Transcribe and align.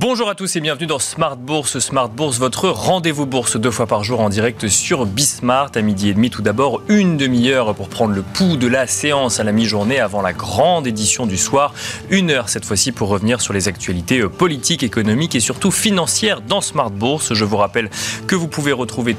Bonjour 0.00 0.30
à 0.30 0.34
tous 0.34 0.56
et 0.56 0.60
bienvenue 0.60 0.86
dans 0.86 0.98
Smart 0.98 1.36
Bourse. 1.36 1.78
Smart 1.78 2.08
Bourse, 2.08 2.38
votre 2.38 2.70
rendez-vous 2.70 3.26
bourse 3.26 3.58
deux 3.58 3.70
fois 3.70 3.86
par 3.86 4.02
jour 4.02 4.20
en 4.20 4.30
direct 4.30 4.66
sur 4.66 5.04
Bismart 5.04 5.72
à 5.74 5.82
midi 5.82 6.08
et 6.08 6.14
demi. 6.14 6.30
Tout 6.30 6.40
d'abord, 6.40 6.80
une 6.88 7.18
demi-heure 7.18 7.74
pour 7.74 7.90
prendre 7.90 8.14
le 8.14 8.22
pouls 8.22 8.56
de 8.56 8.66
la 8.66 8.86
séance 8.86 9.40
à 9.40 9.44
la 9.44 9.52
mi-journée 9.52 10.00
avant 10.00 10.22
la 10.22 10.32
grande 10.32 10.86
édition 10.86 11.26
du 11.26 11.36
soir. 11.36 11.74
Une 12.08 12.30
heure 12.30 12.48
cette 12.48 12.64
fois-ci 12.64 12.92
pour 12.92 13.10
revenir 13.10 13.42
sur 13.42 13.52
les 13.52 13.68
actualités 13.68 14.20
euh, 14.20 14.30
politiques, 14.30 14.82
économiques 14.82 15.34
et 15.34 15.40
surtout 15.40 15.70
financières 15.70 16.40
dans 16.40 16.62
Smart 16.62 16.90
Bourse. 16.90 17.34
Je 17.34 17.44
vous 17.44 17.58
rappelle 17.58 17.90
que 18.26 18.34
vous 18.34 18.48
pouvez 18.48 18.72
retrouver 18.72 19.14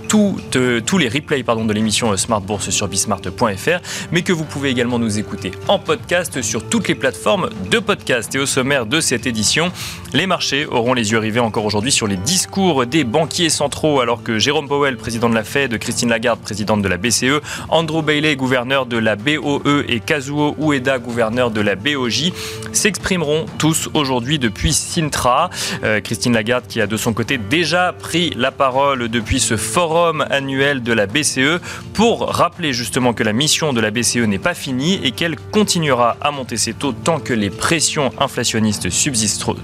euh, 0.56 0.82
tous 0.82 0.98
les 0.98 1.10
replays 1.10 1.44
de 1.44 1.74
l'émission 1.74 2.12
euh, 2.12 2.18
Smart 2.18 2.42
Bourse 2.42 2.72
sur 2.72 2.88
bismart.fr, 2.88 3.82
mais 4.12 4.24
que 4.24 4.34
vous 4.34 4.46
pouvez 4.46 4.72
également 4.72 4.98
nous 4.98 5.20
écouter 5.20 5.52
en 5.68 5.78
podcast 5.78 6.42
sur 6.42 6.68
toutes 6.68 6.88
les 6.88 6.96
plateformes 6.96 7.52
de 7.70 7.78
podcast. 7.78 8.34
Et 8.34 8.40
au 8.40 8.48
sommaire 8.48 8.88
de 8.88 9.00
cette 9.00 9.28
édition, 9.28 9.72
les 10.14 10.28
marchés 10.28 10.66
auront 10.66 10.94
les 10.94 11.12
yeux 11.12 11.20
rivés 11.20 11.40
encore 11.40 11.66
aujourd'hui 11.66 11.92
sur 11.92 12.08
les 12.08 12.18
discours 12.18 12.86
des 12.86 13.04
banquiers 13.04 13.50
centraux, 13.50 14.02
alors 14.02 14.24
que 14.24 14.40
Jérôme 14.40 14.68
Powell, 14.68 14.98
président 14.98 15.30
de 15.30 15.36
la 15.36 15.44
Fed, 15.44 15.78
Christine 15.78 16.10
Lagarde, 16.10 16.40
présidente 16.42 16.82
de 16.82 16.88
la 16.88 16.98
BCE, 16.98 17.42
Andrew 17.70 18.02
Bailey, 18.02 18.36
gouverneur 18.36 18.86
de 18.86 18.98
la 18.98 19.16
BOE 19.16 19.86
et 19.88 20.00
Kazuo 20.00 20.56
Ueda, 20.60 21.00
gouverneur 21.00 21.52
de 21.52 21.62
la 21.62 21.76
BOJ, 21.76 22.34
s'exprimeront 22.74 23.46
tous 23.58 23.90
aujourd'hui 23.94 24.40
depuis 24.40 24.74
Sintra. 24.74 25.50
Euh, 25.84 26.02
Christine 26.02 26.34
Lagarde 26.34 26.66
qui 26.68 26.82
a 26.82 26.88
de 26.88 26.98
son 26.98 27.14
côté 27.14 27.38
déjà 27.38 27.94
pris 27.94 28.32
la 28.36 28.52
parole 28.52 29.08
depuis 29.08 29.40
ce 29.40 29.56
forum 29.56 30.26
annuel 30.30 30.84
de 30.84 30.94
la 30.94 31.08
BCE 31.08 31.62
pour 31.94 32.28
rappeler 32.28 32.74
justement 32.74 33.14
que 33.14 33.24
la 33.24 33.34
mission 33.34 33.74
de 33.74 33.80
la 33.80 33.92
BCE 33.92 34.18
n'est 34.18 34.40
pas 34.40 34.54
finie 34.54 35.00
et 35.04 35.12
qu'elle 35.12 35.38
continuera 35.38 36.18
à 36.22 36.32
monter 36.32 36.58
ses 36.58 36.74
taux 36.74 36.92
tant 36.92 37.20
que 37.20 37.34
les 37.34 37.50
pressions 37.50 38.12
inflationnistes 38.20 38.90
subsisteront. 38.90 39.56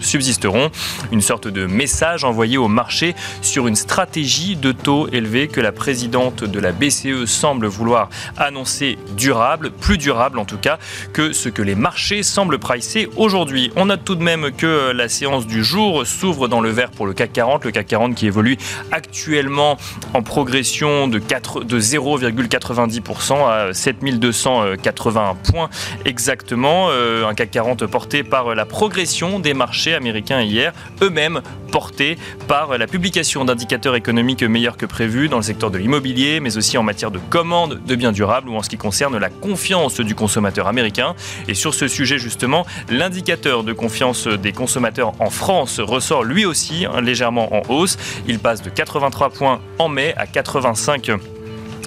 Une 1.12 1.22
sorte 1.22 1.48
de 1.48 1.66
message 1.66 2.24
envoyé 2.24 2.58
au 2.58 2.68
marché 2.68 3.16
sur 3.42 3.68
une 3.68 3.76
stratégie 3.76 4.56
de 4.56 4.72
taux 4.72 5.08
élevé 5.10 5.48
que 5.48 5.62
la 5.62 5.72
présidente 5.72 6.44
de 6.44 6.60
la 6.60 6.72
BCE 6.72 7.26
semble 7.26 7.68
vouloir 7.68 8.10
annoncer 8.38 8.98
durable, 9.16 9.72
plus 9.72 9.98
durable 9.98 10.40
en 10.40 10.46
tout 10.46 10.58
cas 10.58 10.78
que 11.14 11.34
ce 11.34 11.50
que 11.50 11.62
les 11.62 11.76
marchés 11.76 12.24
semblent 12.24 12.60
pricer 12.60 13.10
aujourd'hui. 13.16 13.72
On 13.76 13.86
note 13.86 14.04
tout 14.04 14.16
de 14.16 14.24
même 14.24 14.52
que 14.52 14.92
la 14.92 15.10
séance 15.10 15.48
du 15.48 15.64
jour 15.64 16.06
s'ouvre 16.06 16.48
dans 16.48 16.62
le 16.62 16.70
vert 16.70 16.92
pour 16.92 17.08
le 17.08 17.14
CAC 17.14 17.34
40, 17.34 17.66
le 17.66 17.72
CAC 17.72 17.88
40 17.88 18.16
qui 18.16 18.28
évolue 18.28 18.58
actuellement 18.92 19.78
en 20.14 20.22
progression 20.22 21.08
de, 21.08 21.20
de 21.20 21.80
0,90% 21.80 23.48
à 23.48 23.74
7281 23.74 25.36
points 25.36 25.70
exactement. 26.06 26.88
Euh, 26.90 27.28
un 27.28 27.34
CAC 27.34 27.52
40 27.52 27.86
porté 27.86 28.24
par 28.24 28.56
la 28.56 28.66
progression 28.66 29.40
des 29.40 29.54
marchés 29.54 29.94
américains 29.94 30.27
hier 30.32 30.74
eux-mêmes 31.02 31.42
portés 31.72 32.18
par 32.48 32.78
la 32.78 32.88
publication 32.88 33.46
d'indicateurs 33.46 33.96
économiques 33.96 34.44
meilleurs 34.44 34.78
que 34.78 34.86
prévus 34.86 35.28
dans 35.30 35.38
le 35.38 35.44
secteur 35.44 35.72
de 35.72 35.78
l'immobilier, 35.78 36.40
mais 36.40 36.58
aussi 36.58 36.78
en 36.78 36.84
matière 36.84 37.12
de 37.12 37.20
commandes 37.20 37.82
de 37.86 37.96
biens 37.96 38.12
durables 38.12 38.50
ou 38.50 38.56
en 38.56 38.64
ce 38.64 38.70
qui 38.70 38.78
concerne 38.78 39.18
la 39.18 39.30
confiance 39.30 40.00
du 40.00 40.16
consommateur 40.16 40.68
américain. 40.68 41.16
Et 41.48 41.54
sur 41.54 41.74
ce 41.74 41.88
sujet 41.88 42.18
justement, 42.18 42.66
l'indicateur 42.90 43.64
de 43.64 43.74
confiance 43.74 44.28
des 44.28 44.52
consommateurs 44.52 45.14
en 45.20 45.30
France 45.30 45.80
ressort 45.80 46.24
lui 46.24 46.46
aussi 46.46 46.86
légèrement 47.02 47.54
en 47.56 47.62
hausse. 47.70 47.98
Il 48.28 48.40
passe 48.40 48.62
de 48.62 48.70
83 48.70 49.30
points 49.30 49.62
en 49.80 49.90
mai 49.90 50.14
à 50.18 50.26
85 50.26 51.12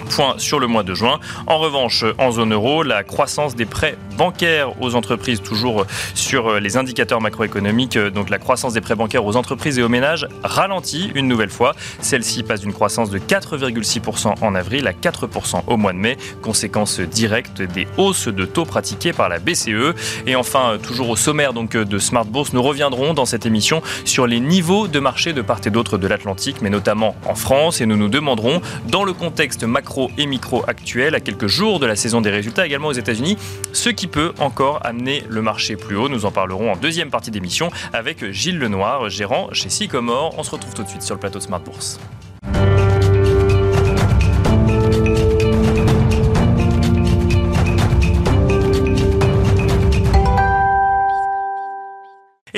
points 0.09 0.35
sur 0.37 0.59
le 0.59 0.67
mois 0.67 0.83
de 0.83 0.93
juin. 0.93 1.19
En 1.47 1.57
revanche, 1.57 2.05
en 2.17 2.31
zone 2.31 2.53
euro, 2.53 2.83
la 2.83 3.03
croissance 3.03 3.55
des 3.55 3.65
prêts 3.65 3.97
bancaires 4.17 4.81
aux 4.81 4.95
entreprises, 4.95 5.41
toujours 5.41 5.85
sur 6.13 6.59
les 6.59 6.77
indicateurs 6.77 7.21
macroéconomiques, 7.21 7.97
donc 7.97 8.29
la 8.29 8.37
croissance 8.37 8.73
des 8.73 8.81
prêts 8.81 8.95
bancaires 8.95 9.25
aux 9.25 9.35
entreprises 9.35 9.79
et 9.79 9.83
aux 9.83 9.89
ménages 9.89 10.27
ralentit 10.43 11.11
une 11.15 11.27
nouvelle 11.27 11.49
fois. 11.49 11.75
Celle-ci 11.99 12.43
passe 12.43 12.61
d'une 12.61 12.73
croissance 12.73 13.09
de 13.09 13.19
4,6% 13.19 14.35
en 14.41 14.55
avril 14.55 14.87
à 14.87 14.93
4% 14.93 15.63
au 15.67 15.77
mois 15.77 15.93
de 15.93 15.97
mai, 15.97 16.17
conséquence 16.41 16.99
directe 16.99 17.61
des 17.61 17.87
hausses 17.97 18.27
de 18.27 18.45
taux 18.45 18.65
pratiquées 18.65 19.13
par 19.13 19.29
la 19.29 19.39
BCE. 19.39 19.95
Et 20.25 20.35
enfin, 20.35 20.77
toujours 20.81 21.09
au 21.09 21.15
sommaire 21.15 21.53
donc 21.53 21.75
de 21.75 21.99
Smart 21.99 22.25
Bourse, 22.25 22.53
nous 22.53 22.63
reviendrons 22.63 23.13
dans 23.13 23.25
cette 23.25 23.45
émission 23.45 23.81
sur 24.05 24.27
les 24.27 24.39
niveaux 24.39 24.87
de 24.87 24.99
marché 24.99 25.33
de 25.33 25.41
part 25.41 25.59
et 25.65 25.69
d'autre 25.69 25.97
de 25.97 26.07
l'Atlantique, 26.07 26.61
mais 26.61 26.69
notamment 26.69 27.15
en 27.25 27.35
France, 27.35 27.81
et 27.81 27.85
nous 27.85 27.97
nous 27.97 28.07
demanderons, 28.07 28.61
dans 28.87 29.03
le 29.03 29.13
contexte 29.13 29.63
macro 29.63 30.00
et 30.17 30.25
micro 30.25 30.63
actuels, 30.67 31.15
à 31.15 31.19
quelques 31.19 31.47
jours 31.47 31.79
de 31.79 31.85
la 31.85 31.95
saison 31.95 32.21
des 32.21 32.29
résultats 32.29 32.65
également 32.65 32.87
aux 32.87 32.93
États-Unis, 32.93 33.37
ce 33.73 33.89
qui 33.89 34.07
peut 34.07 34.33
encore 34.39 34.79
amener 34.85 35.23
le 35.29 35.41
marché 35.41 35.75
plus 35.75 35.95
haut. 35.95 36.09
Nous 36.09 36.25
en 36.25 36.31
parlerons 36.31 36.71
en 36.71 36.75
deuxième 36.75 37.09
partie 37.09 37.31
d'émission 37.31 37.69
avec 37.93 38.31
Gilles 38.31 38.59
Lenoir, 38.59 39.09
gérant 39.09 39.49
chez 39.53 39.69
Sycomore. 39.69 40.33
On 40.37 40.43
se 40.43 40.51
retrouve 40.51 40.73
tout 40.73 40.83
de 40.83 40.89
suite 40.89 41.03
sur 41.03 41.15
le 41.15 41.19
plateau 41.19 41.39
Smart 41.39 41.59
Bourse. 41.59 41.99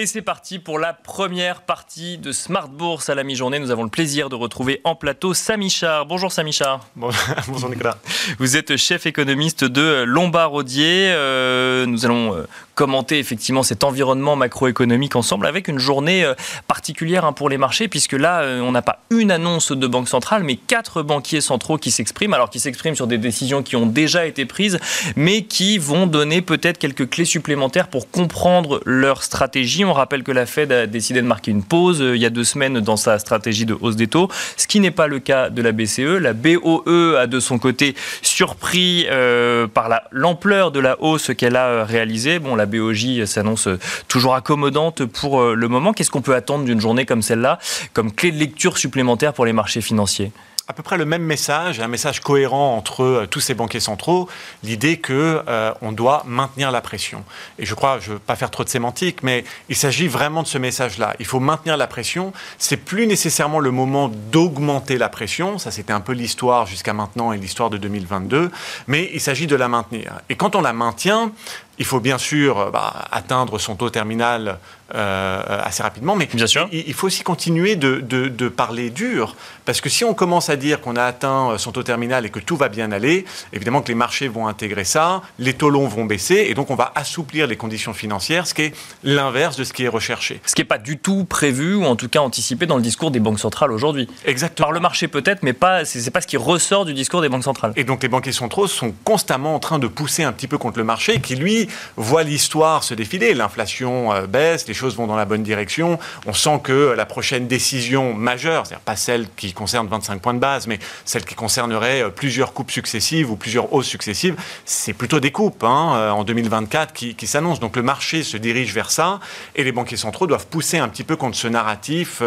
Et 0.03 0.05
c'est 0.05 0.21
parti 0.21 0.59
pour 0.59 0.79
la 0.79 0.91
première 0.91 1.61
partie 1.61 2.17
de 2.17 2.33
Smart 2.33 2.67
Bourse 2.67 3.07
à 3.07 3.15
la 3.15 3.23
mi-journée. 3.23 3.57
Nous 3.57 3.71
avons 3.71 3.83
le 3.83 3.89
plaisir 3.89 4.27
de 4.27 4.35
retrouver 4.35 4.81
en 4.83 4.95
plateau 4.95 5.33
Samichard. 5.33 6.07
Bonjour 6.07 6.29
Samichard. 6.29 6.85
Bonjour 7.47 7.69
Nicolas. 7.69 7.97
Vous 8.37 8.57
êtes 8.57 8.75
chef 8.75 9.05
économiste 9.05 9.63
de 9.63 10.03
Lombard 10.03 10.53
Odier. 10.55 11.13
Euh, 11.13 11.85
nous 11.85 12.03
allons 12.03 12.35
euh, 12.35 12.43
commenter 12.75 13.19
effectivement 13.19 13.63
cet 13.63 13.83
environnement 13.83 14.35
macroéconomique 14.35 15.15
ensemble 15.15 15.45
avec 15.45 15.67
une 15.67 15.79
journée 15.79 16.23
euh, 16.23 16.33
particulière 16.67 17.25
hein, 17.25 17.33
pour 17.33 17.49
les 17.49 17.57
marchés 17.57 17.87
puisque 17.87 18.13
là 18.13 18.43
on 18.61 18.71
n'a 18.71 18.81
pas 18.81 18.99
une 19.09 19.31
annonce 19.31 19.71
de 19.71 19.87
banque 19.87 20.09
centrale 20.09 20.43
mais 20.43 20.55
quatre 20.55 21.03
banquiers 21.03 21.41
centraux 21.41 21.77
qui 21.77 21.91
s'expriment 21.91 22.33
alors 22.33 22.49
qui 22.49 22.59
s'expriment 22.59 22.95
sur 22.95 23.07
des 23.07 23.17
décisions 23.17 23.63
qui 23.63 23.75
ont 23.75 23.85
déjà 23.85 24.25
été 24.25 24.45
prises 24.45 24.79
mais 25.15 25.43
qui 25.43 25.77
vont 25.77 26.07
donner 26.07 26.41
peut-être 26.41 26.77
quelques 26.77 27.09
clés 27.09 27.25
supplémentaires 27.25 27.87
pour 27.87 28.09
comprendre 28.09 28.81
leur 28.85 29.23
stratégie 29.23 29.85
on 29.85 29.93
rappelle 29.93 30.23
que 30.23 30.31
la 30.31 30.45
Fed 30.45 30.71
a 30.71 30.87
décidé 30.87 31.21
de 31.21 31.27
marquer 31.27 31.51
une 31.51 31.63
pause 31.63 32.01
euh, 32.01 32.15
il 32.15 32.21
y 32.21 32.25
a 32.25 32.29
deux 32.29 32.43
semaines 32.43 32.79
dans 32.79 32.97
sa 32.97 33.19
stratégie 33.19 33.65
de 33.65 33.75
hausse 33.79 33.95
des 33.95 34.07
taux, 34.07 34.29
ce 34.57 34.67
qui 34.67 34.79
n'est 34.79 34.91
pas 34.91 35.07
le 35.07 35.19
cas 35.19 35.49
de 35.49 35.61
la 35.61 35.71
BCE. 35.71 36.19
La 36.21 36.33
BOE 36.33 37.17
a 37.17 37.27
de 37.27 37.39
son 37.39 37.59
côté 37.59 37.95
surpris 38.21 39.05
euh, 39.09 39.67
par 39.67 39.89
l'ampleur 40.11 40.71
de 40.71 40.79
la 40.79 41.01
hausse 41.01 41.31
qu'elle 41.37 41.55
a 41.55 41.67
euh, 41.67 41.83
réalisée. 41.83 42.39
Bon, 42.39 42.55
la 42.55 42.62
BOJ 42.65 43.25
s'annonce 43.25 43.67
toujours 44.07 44.35
accommodante 44.35 45.05
pour 45.05 45.43
le 45.43 45.67
moment. 45.67 45.93
Qu'est-ce 45.93 46.11
qu'on 46.11 46.21
peut 46.21 46.35
attendre 46.35 46.65
d'une 46.65 46.79
journée 46.79 47.05
comme 47.05 47.21
celle-là, 47.21 47.59
comme 47.93 48.11
clé 48.11 48.31
de 48.31 48.37
lecture 48.37 48.77
supplémentaire 48.77 49.33
pour 49.33 49.45
les 49.45 49.53
marchés 49.53 49.81
financiers? 49.81 50.31
À 50.65 50.71
peu 50.71 50.81
près 50.81 50.97
le 50.97 51.03
même 51.03 51.23
message, 51.23 51.81
un 51.81 51.89
message 51.89 52.21
cohérent 52.21 52.77
entre 52.77 53.03
euh, 53.03 53.27
tous 53.29 53.41
ces 53.41 53.53
banquiers 53.53 53.81
centraux, 53.81 54.29
l'idée 54.63 54.95
que 54.95 55.43
euh, 55.49 55.73
on 55.81 55.91
doit 55.91 56.23
maintenir 56.25 56.71
la 56.71 56.79
pression. 56.79 57.25
Et 57.59 57.65
je 57.65 57.75
crois, 57.75 57.99
je 57.99 58.11
ne 58.11 58.13
veux 58.13 58.19
pas 58.19 58.37
faire 58.37 58.49
trop 58.49 58.63
de 58.63 58.69
sémantique, 58.69 59.23
mais 59.23 59.43
il 59.67 59.75
s'agit 59.75 60.07
vraiment 60.07 60.41
de 60.41 60.47
ce 60.47 60.57
message-là. 60.57 61.15
Il 61.19 61.25
faut 61.25 61.41
maintenir 61.41 61.75
la 61.75 61.85
pression. 61.85 62.31
C'est 62.59 62.77
plus 62.77 63.07
nécessairement 63.07 63.59
le 63.59 63.71
moment 63.71 64.09
d'augmenter 64.31 64.97
la 64.97 65.09
pression. 65.09 65.57
Ça, 65.57 65.69
c'était 65.69 65.91
un 65.91 65.99
peu 65.99 66.13
l'histoire 66.13 66.65
jusqu'à 66.65 66.93
maintenant 66.93 67.33
et 67.33 67.37
l'histoire 67.37 67.69
de 67.69 67.77
2022. 67.77 68.49
Mais 68.87 69.09
il 69.13 69.19
s'agit 69.19 69.47
de 69.47 69.57
la 69.57 69.67
maintenir. 69.67 70.21
Et 70.29 70.35
quand 70.35 70.55
on 70.55 70.61
la 70.61 70.71
maintient, 70.71 71.33
il 71.79 71.85
faut 71.85 71.99
bien 71.99 72.17
sûr 72.17 72.71
bah, 72.71 73.05
atteindre 73.11 73.57
son 73.59 73.75
taux 73.75 73.89
terminal 73.89 74.59
euh, 74.93 75.41
assez 75.63 75.81
rapidement, 75.81 76.15
mais 76.15 76.27
bien 76.31 76.45
sûr. 76.45 76.67
Il, 76.71 76.93
faut 76.93 77.07
aussi 77.07 77.23
continuer 77.23 77.75
de, 77.75 77.99
de, 78.01 78.49
parler 78.49 78.89
dur, 78.89 79.35
parce 79.65 79.81
que 79.81 79.89
si 79.89 80.03
on 80.03 80.13
commence 80.13 80.49
à 80.49 80.55
dire 80.55 80.81
qu'on 80.81 80.95
a 80.95 81.03
atteint 81.03 81.51
euh, 81.51 81.57
son 81.57 81.71
taux 81.71 81.83
terminal 81.83 82.25
et 82.25 82.29
que 82.29 82.39
tout 82.39 82.57
va 82.57 82.69
bien 82.69 82.91
aller, 82.91 83.25
évidemment 83.53 83.81
que 83.81 83.87
les 83.87 83.95
marchés 83.95 84.27
vont 84.27 84.47
intégrer 84.47 84.83
ça, 84.83 85.21
les 85.39 85.53
taux 85.53 85.69
longs 85.69 85.87
vont 85.87 86.05
baisser, 86.05 86.47
et 86.49 86.53
donc 86.53 86.69
on 86.69 86.75
va 86.75 86.91
assouplir 86.95 87.47
les 87.47 87.55
conditions 87.55 87.93
financières, 87.93 88.45
ce 88.45 88.53
qui 88.53 88.63
est 88.63 88.75
l'inverse 89.03 89.55
de 89.55 89.63
ce 89.63 89.73
qui 89.73 89.85
est 89.85 89.87
recherché. 89.87 90.41
Ce 90.45 90.53
qui 90.53 90.61
n'est 90.61 90.67
pas 90.67 90.77
du 90.77 90.97
tout 90.97 91.23
prévu, 91.23 91.75
ou 91.75 91.85
en 91.85 91.95
tout 91.95 92.09
cas 92.09 92.19
anticipé 92.19 92.65
dans 92.65 92.75
le 92.75 92.83
discours 92.83 93.09
des 93.09 93.19
banques 93.19 93.39
centrales 93.39 93.71
aujourd'hui. 93.71 94.07
Exactement. 94.25 94.67
Par 94.67 94.73
le 94.73 94.79
marché 94.79 95.07
peut-être, 95.07 95.43
mais 95.43 95.53
pas, 95.53 95.85
c'est 95.85 96.11
pas 96.11 96.21
ce 96.21 96.27
qui 96.27 96.37
ressort 96.37 96.85
du 96.85 96.93
discours 96.93 97.21
des 97.21 97.29
banques 97.29 97.45
centrales. 97.45 97.73
Et 97.75 97.83
donc 97.83 98.03
les 98.03 98.09
banquiers 98.09 98.31
centraux 98.31 98.67
sont 98.67 98.93
constamment 99.03 99.55
en 99.55 99.59
train 99.59 99.79
de 99.79 99.87
pousser 99.87 100.23
un 100.23 100.33
petit 100.33 100.47
peu 100.47 100.57
contre 100.57 100.77
le 100.77 100.83
marché, 100.83 101.19
qui 101.19 101.35
lui 101.35 101.67
voit 101.95 102.23
l'histoire 102.23 102.83
se 102.83 102.93
défiler. 102.93 103.33
L'inflation 103.33 104.13
euh, 104.13 104.27
baisse, 104.27 104.67
les 104.67 104.72
choses 104.73 104.95
vont 104.95 105.07
dans 105.07 105.15
la 105.15 105.25
bonne 105.25 105.43
direction. 105.43 105.99
On 106.25 106.33
sent 106.33 106.59
que 106.63 106.93
la 106.95 107.05
prochaine 107.05 107.47
décision 107.47 108.13
majeure, 108.13 108.65
c'est-à-dire 108.65 108.83
pas 108.83 108.95
celle 108.95 109.27
qui 109.35 109.53
concerne 109.53 109.87
25 109.87 110.21
points 110.21 110.33
de 110.33 110.39
base, 110.39 110.67
mais 110.67 110.79
celle 111.05 111.25
qui 111.25 111.35
concernerait 111.35 112.03
euh, 112.03 112.09
plusieurs 112.09 112.53
coupes 112.53 112.71
successives 112.71 113.31
ou 113.31 113.35
plusieurs 113.35 113.73
hausses 113.73 113.87
successives, 113.87 114.35
c'est 114.65 114.93
plutôt 114.93 115.19
des 115.19 115.31
coupes 115.31 115.63
hein, 115.63 115.93
euh, 115.95 116.09
en 116.11 116.23
2024 116.23 116.93
qui, 116.93 117.15
qui 117.15 117.27
s'annoncent. 117.27 117.61
Donc 117.61 117.75
le 117.75 117.83
marché 117.83 118.23
se 118.23 118.37
dirige 118.37 118.73
vers 118.73 118.91
ça 118.91 119.19
et 119.55 119.63
les 119.63 119.71
banquiers 119.71 119.97
centraux 119.97 120.27
doivent 120.27 120.47
pousser 120.47 120.77
un 120.77 120.87
petit 120.87 121.03
peu 121.03 121.15
contre 121.15 121.37
ce 121.37 121.47
narratif 121.47 122.21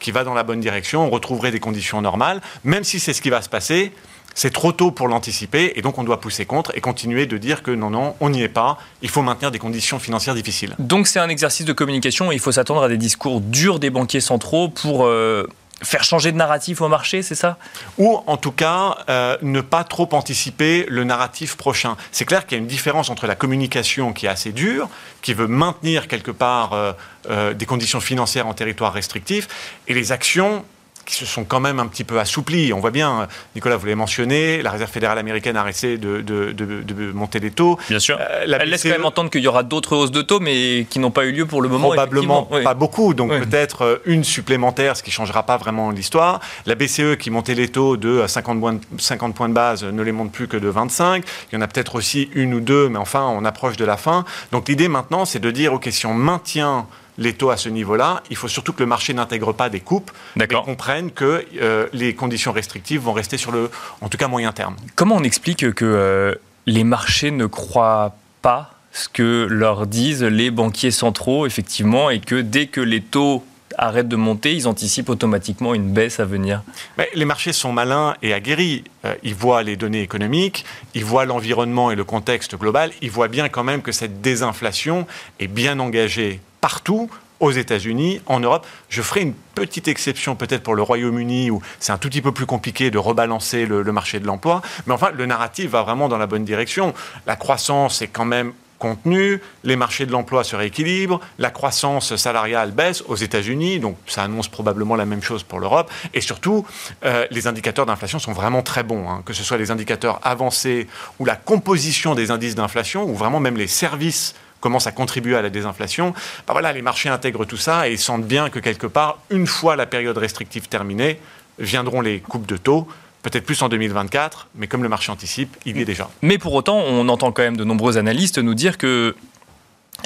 qui 0.00 0.10
va 0.10 0.24
dans 0.24 0.34
la 0.34 0.42
bonne 0.42 0.60
direction. 0.60 1.06
On 1.06 1.10
retrouverait 1.10 1.50
des 1.50 1.60
conditions 1.60 2.00
normales, 2.00 2.40
même 2.64 2.84
si 2.84 3.00
c'est 3.00 3.12
ce 3.12 3.22
qui 3.22 3.30
va 3.30 3.42
se 3.42 3.48
passer 3.48 3.92
C'est 4.38 4.52
trop 4.52 4.70
tôt 4.70 4.92
pour 4.92 5.08
l'anticiper 5.08 5.72
et 5.74 5.82
donc 5.82 5.98
on 5.98 6.04
doit 6.04 6.20
pousser 6.20 6.46
contre 6.46 6.70
et 6.76 6.80
continuer 6.80 7.26
de 7.26 7.38
dire 7.38 7.64
que 7.64 7.72
non, 7.72 7.90
non, 7.90 8.14
on 8.20 8.30
n'y 8.30 8.40
est 8.40 8.48
pas. 8.48 8.78
Il 9.02 9.08
faut 9.08 9.20
maintenir 9.20 9.50
des 9.50 9.58
conditions 9.58 9.98
financières 9.98 10.36
difficiles. 10.36 10.76
Donc 10.78 11.08
c'est 11.08 11.18
un 11.18 11.28
exercice 11.28 11.66
de 11.66 11.72
communication 11.72 12.30
et 12.30 12.36
il 12.36 12.40
faut 12.40 12.52
s'attendre 12.52 12.84
à 12.84 12.88
des 12.88 12.98
discours 12.98 13.40
durs 13.40 13.80
des 13.80 13.90
banquiers 13.90 14.20
centraux 14.20 14.68
pour... 14.68 15.06
Euh, 15.06 15.48
faire 15.80 16.02
changer 16.02 16.32
de 16.32 16.36
narratif 16.36 16.80
au 16.80 16.88
marché, 16.88 17.22
c'est 17.22 17.36
ça? 17.36 17.56
Ou 17.98 18.18
en 18.26 18.36
tout 18.36 18.50
cas, 18.50 18.98
euh, 19.08 19.36
ne 19.42 19.60
pas 19.60 19.84
trop 19.84 20.08
anticiper 20.10 20.84
le 20.88 21.04
narratif 21.04 21.56
prochain. 21.56 21.96
C'est 22.10 22.24
clair 22.24 22.46
qu'il 22.46 22.58
y 22.58 22.60
a 22.60 22.62
une 22.62 22.68
différence 22.68 23.10
entre 23.10 23.28
la 23.28 23.36
communication 23.36 24.12
qui 24.12 24.26
est 24.26 24.28
assez 24.28 24.50
dure, 24.50 24.88
qui 25.22 25.34
veut 25.34 25.46
maintenir 25.46 26.08
quelque 26.08 26.32
part 26.32 26.72
euh, 26.72 27.54
des 27.54 27.64
conditions 27.64 28.00
financières 28.00 28.48
en 28.48 28.54
territoire 28.54 28.92
restrictif, 28.92 29.46
et 29.86 29.94
les 29.94 30.10
actions 30.10 30.64
qui 31.08 31.14
se 31.14 31.24
sont 31.24 31.44
quand 31.44 31.58
même 31.58 31.80
un 31.80 31.86
petit 31.86 32.04
peu 32.04 32.20
assouplis. 32.20 32.72
On 32.74 32.80
voit 32.80 32.90
bien, 32.90 33.28
Nicolas, 33.56 33.76
vous 33.76 33.86
l'avez 33.86 33.94
mentionné, 33.94 34.60
la 34.60 34.70
Réserve 34.70 34.90
fédérale 34.90 35.18
américaine 35.18 35.56
a 35.56 35.60
arrêté 35.60 35.96
de, 35.96 36.20
de, 36.20 37.12
monter 37.12 37.40
les 37.40 37.50
taux. 37.50 37.78
Bien 37.88 37.98
sûr. 37.98 38.18
Euh, 38.20 38.44
Elle 38.44 38.68
laisse 38.68 38.82
quand 38.82 38.90
même 38.90 39.06
entendre 39.06 39.30
qu'il 39.30 39.40
y 39.40 39.48
aura 39.48 39.62
d'autres 39.62 39.96
hausses 39.96 40.10
de 40.10 40.20
taux, 40.20 40.38
mais 40.38 40.86
qui 40.90 40.98
n'ont 40.98 41.10
pas 41.10 41.24
eu 41.24 41.32
lieu 41.32 41.46
pour 41.46 41.62
le 41.62 41.70
moment. 41.70 41.88
Probablement 41.88 42.42
pas 42.42 42.74
beaucoup, 42.74 43.14
donc 43.14 43.30
peut-être 43.30 43.82
euh, 43.82 43.96
une 44.04 44.22
supplémentaire, 44.22 44.96
ce 44.98 45.02
qui 45.02 45.08
ne 45.08 45.14
changera 45.14 45.44
pas 45.44 45.56
vraiment 45.56 45.90
l'histoire. 45.90 46.40
La 46.66 46.74
BCE 46.74 47.16
qui 47.18 47.30
montait 47.30 47.54
les 47.54 47.68
taux 47.68 47.96
de 47.96 48.26
50 48.26 48.60
points, 48.60 48.78
50 48.98 49.34
points 49.34 49.48
de 49.48 49.54
base 49.54 49.84
ne 49.84 50.02
les 50.02 50.12
monte 50.12 50.30
plus 50.30 50.46
que 50.46 50.58
de 50.58 50.68
25. 50.68 51.24
Il 51.50 51.54
y 51.54 51.58
en 51.58 51.62
a 51.62 51.68
peut-être 51.68 51.94
aussi 51.94 52.28
une 52.34 52.52
ou 52.52 52.60
deux, 52.60 52.90
mais 52.90 52.98
enfin, 52.98 53.22
on 53.22 53.46
approche 53.46 53.78
de 53.78 53.84
la 53.86 53.96
fin. 53.96 54.26
Donc 54.52 54.68
l'idée 54.68 54.88
maintenant, 54.88 55.24
c'est 55.24 55.40
de 55.40 55.50
dire, 55.50 55.72
OK, 55.72 55.88
si 55.90 56.04
on 56.04 56.14
maintient 56.14 56.86
les 57.18 57.34
taux 57.34 57.50
à 57.50 57.56
ce 57.56 57.68
niveau-là. 57.68 58.22
Il 58.30 58.36
faut 58.36 58.48
surtout 58.48 58.72
que 58.72 58.80
le 58.80 58.86
marché 58.86 59.12
n'intègre 59.12 59.52
pas 59.52 59.68
des 59.68 59.80
coupes 59.80 60.10
et 60.40 60.46
comprenne 60.46 61.10
que 61.10 61.44
euh, 61.60 61.86
les 61.92 62.14
conditions 62.14 62.52
restrictives 62.52 63.00
vont 63.02 63.12
rester 63.12 63.36
sur 63.36 63.52
le, 63.52 63.70
en 64.00 64.08
tout 64.08 64.16
cas, 64.16 64.28
moyen 64.28 64.52
terme. 64.52 64.76
Comment 64.94 65.16
on 65.16 65.24
explique 65.24 65.72
que 65.74 65.84
euh, 65.84 66.34
les 66.66 66.84
marchés 66.84 67.30
ne 67.30 67.46
croient 67.46 68.16
pas 68.40 68.70
ce 68.92 69.08
que 69.08 69.46
leur 69.50 69.86
disent 69.86 70.22
les 70.22 70.50
banquiers 70.50 70.90
centraux, 70.90 71.46
effectivement, 71.46 72.08
et 72.08 72.20
que 72.20 72.36
dès 72.36 72.66
que 72.66 72.80
les 72.80 73.02
taux 73.02 73.44
arrêtent 73.76 74.08
de 74.08 74.16
monter, 74.16 74.54
ils 74.54 74.66
anticipent 74.66 75.10
automatiquement 75.10 75.74
une 75.74 75.92
baisse 75.92 76.20
à 76.20 76.24
venir? 76.24 76.62
Mais 76.96 77.08
Les 77.14 77.24
marchés 77.24 77.52
sont 77.52 77.72
malins 77.72 78.14
et 78.22 78.32
aguerris. 78.32 78.84
Euh, 79.04 79.14
ils 79.22 79.34
voient 79.34 79.62
les 79.62 79.76
données 79.76 80.02
économiques, 80.02 80.64
ils 80.94 81.04
voient 81.04 81.24
l'environnement 81.24 81.90
et 81.90 81.96
le 81.96 82.04
contexte 82.04 82.56
global, 82.56 82.90
ils 83.02 83.10
voient 83.10 83.28
bien 83.28 83.48
quand 83.48 83.64
même 83.64 83.82
que 83.82 83.92
cette 83.92 84.20
désinflation 84.20 85.06
est 85.38 85.48
bien 85.48 85.78
engagée 85.78 86.40
partout 86.60 87.10
aux 87.40 87.52
États-Unis, 87.52 88.20
en 88.26 88.40
Europe. 88.40 88.66
Je 88.88 89.02
ferai 89.02 89.20
une 89.22 89.34
petite 89.54 89.88
exception 89.88 90.34
peut-être 90.34 90.62
pour 90.62 90.74
le 90.74 90.82
Royaume-Uni 90.82 91.50
où 91.50 91.62
c'est 91.78 91.92
un 91.92 91.98
tout 91.98 92.08
petit 92.08 92.22
peu 92.22 92.32
plus 92.32 92.46
compliqué 92.46 92.90
de 92.90 92.98
rebalancer 92.98 93.66
le, 93.66 93.84
marché 93.92 94.20
de 94.20 94.26
l'emploi. 94.26 94.62
Mais 94.86 94.94
enfin, 94.94 95.10
le 95.14 95.26
narratif 95.26 95.70
va 95.70 95.82
vraiment 95.82 96.08
dans 96.08 96.18
la 96.18 96.26
bonne 96.26 96.44
direction. 96.44 96.94
La 97.26 97.36
croissance 97.36 98.02
est 98.02 98.08
quand 98.08 98.24
même 98.24 98.52
contenue, 98.78 99.40
les 99.64 99.76
marchés 99.76 100.06
de 100.06 100.12
l'emploi 100.12 100.44
se 100.44 100.54
rééquilibrent, 100.54 101.20
la 101.38 101.50
croissance 101.50 102.14
salariale 102.14 102.70
baisse 102.70 103.02
aux 103.08 103.16
États-Unis, 103.16 103.80
donc 103.80 103.96
ça 104.06 104.22
annonce 104.22 104.46
probablement 104.46 104.94
la 104.94 105.04
même 105.04 105.20
chose 105.20 105.42
pour 105.42 105.58
l'Europe, 105.58 105.90
et 106.14 106.20
surtout, 106.20 106.64
euh, 107.04 107.26
les 107.32 107.48
indicateurs 107.48 107.86
d'inflation 107.86 108.20
sont 108.20 108.32
vraiment 108.32 108.62
très 108.62 108.84
bons, 108.84 109.10
hein. 109.10 109.22
que 109.24 109.32
ce 109.32 109.42
soit 109.42 109.58
les 109.58 109.72
indicateurs 109.72 110.20
avancés 110.22 110.86
ou 111.18 111.24
la 111.24 111.34
composition 111.34 112.14
des 112.14 112.30
indices 112.30 112.54
d'inflation, 112.54 113.02
ou 113.02 113.14
vraiment 113.14 113.40
même 113.40 113.56
les 113.56 113.66
services 113.66 114.34
commence 114.60 114.86
à 114.86 114.92
contribuer 114.92 115.36
à 115.36 115.42
la 115.42 115.50
désinflation, 115.50 116.14
bah 116.46 116.52
voilà, 116.52 116.72
les 116.72 116.82
marchés 116.82 117.08
intègrent 117.08 117.44
tout 117.44 117.56
ça 117.56 117.88
et 117.88 117.92
ils 117.92 117.98
sentent 117.98 118.26
bien 118.26 118.50
que 118.50 118.58
quelque 118.58 118.86
part, 118.86 119.18
une 119.30 119.46
fois 119.46 119.76
la 119.76 119.86
période 119.86 120.18
restrictive 120.18 120.68
terminée, 120.68 121.20
viendront 121.58 122.00
les 122.00 122.20
coupes 122.20 122.46
de 122.46 122.56
taux 122.56 122.88
peut-être 123.22 123.44
plus 123.44 123.60
en 123.62 123.68
2024, 123.68 124.48
mais 124.54 124.66
comme 124.66 124.82
le 124.82 124.88
marché 124.88 125.10
anticipe, 125.12 125.56
il 125.66 125.76
y 125.76 125.82
est 125.82 125.84
déjà. 125.84 126.08
Mais 126.22 126.38
pour 126.38 126.54
autant, 126.54 126.78
on 126.78 127.08
entend 127.08 127.32
quand 127.32 127.42
même 127.42 127.56
de 127.56 127.64
nombreux 127.64 127.98
analystes 127.98 128.38
nous 128.38 128.54
dire 128.54 128.78
que 128.78 129.16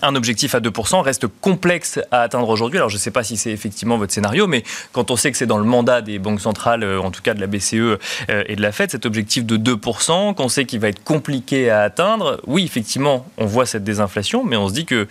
un 0.01 0.15
objectif 0.15 0.55
à 0.55 0.61
2% 0.61 1.01
reste 1.01 1.27
complexe 1.41 2.01
à 2.11 2.23
atteindre 2.23 2.49
aujourd'hui. 2.49 2.79
Alors 2.79 2.89
je 2.89 2.97
ne 2.97 3.01
sais 3.01 3.11
pas 3.11 3.23
si 3.23 3.37
c'est 3.37 3.51
effectivement 3.51 3.99
votre 3.99 4.13
scénario, 4.13 4.47
mais 4.47 4.65
quand 4.93 5.11
on 5.11 5.17
sait 5.17 5.31
que 5.31 5.37
c'est 5.37 5.47
dans 5.47 5.59
le 5.59 5.65
mandat 5.65 6.01
des 6.01 6.19
banques 6.19 6.41
centrales, 6.41 6.83
euh, 6.83 7.01
en 7.01 7.11
tout 7.11 7.23
cas 7.23 7.35
de 7.35 7.41
la 7.41 7.47
BCE 7.47 7.75
euh, 7.75 7.99
et 8.29 8.57
de 8.57 8.63
la 8.63 8.73
Fed, 8.73 8.91
cet 8.91 9.07
objectif 9.07 9.45
de 9.45 9.57
2%, 9.57 10.35
qu'on 10.35 10.49
sait 10.49 10.65
qu'il 10.65 10.81
va 10.81 10.89
être 10.89 11.05
compliqué 11.05 11.71
à 11.71 11.83
atteindre, 11.83 12.41
oui, 12.47 12.65
effectivement, 12.65 13.27
on 13.37 13.47
voit 13.47 13.67
cette 13.67 13.85
désinflation, 13.85 14.45
mais 14.45 14.57
on 14.57 14.69
se 14.69 14.75
dit 14.75 14.87
que 14.87 15.07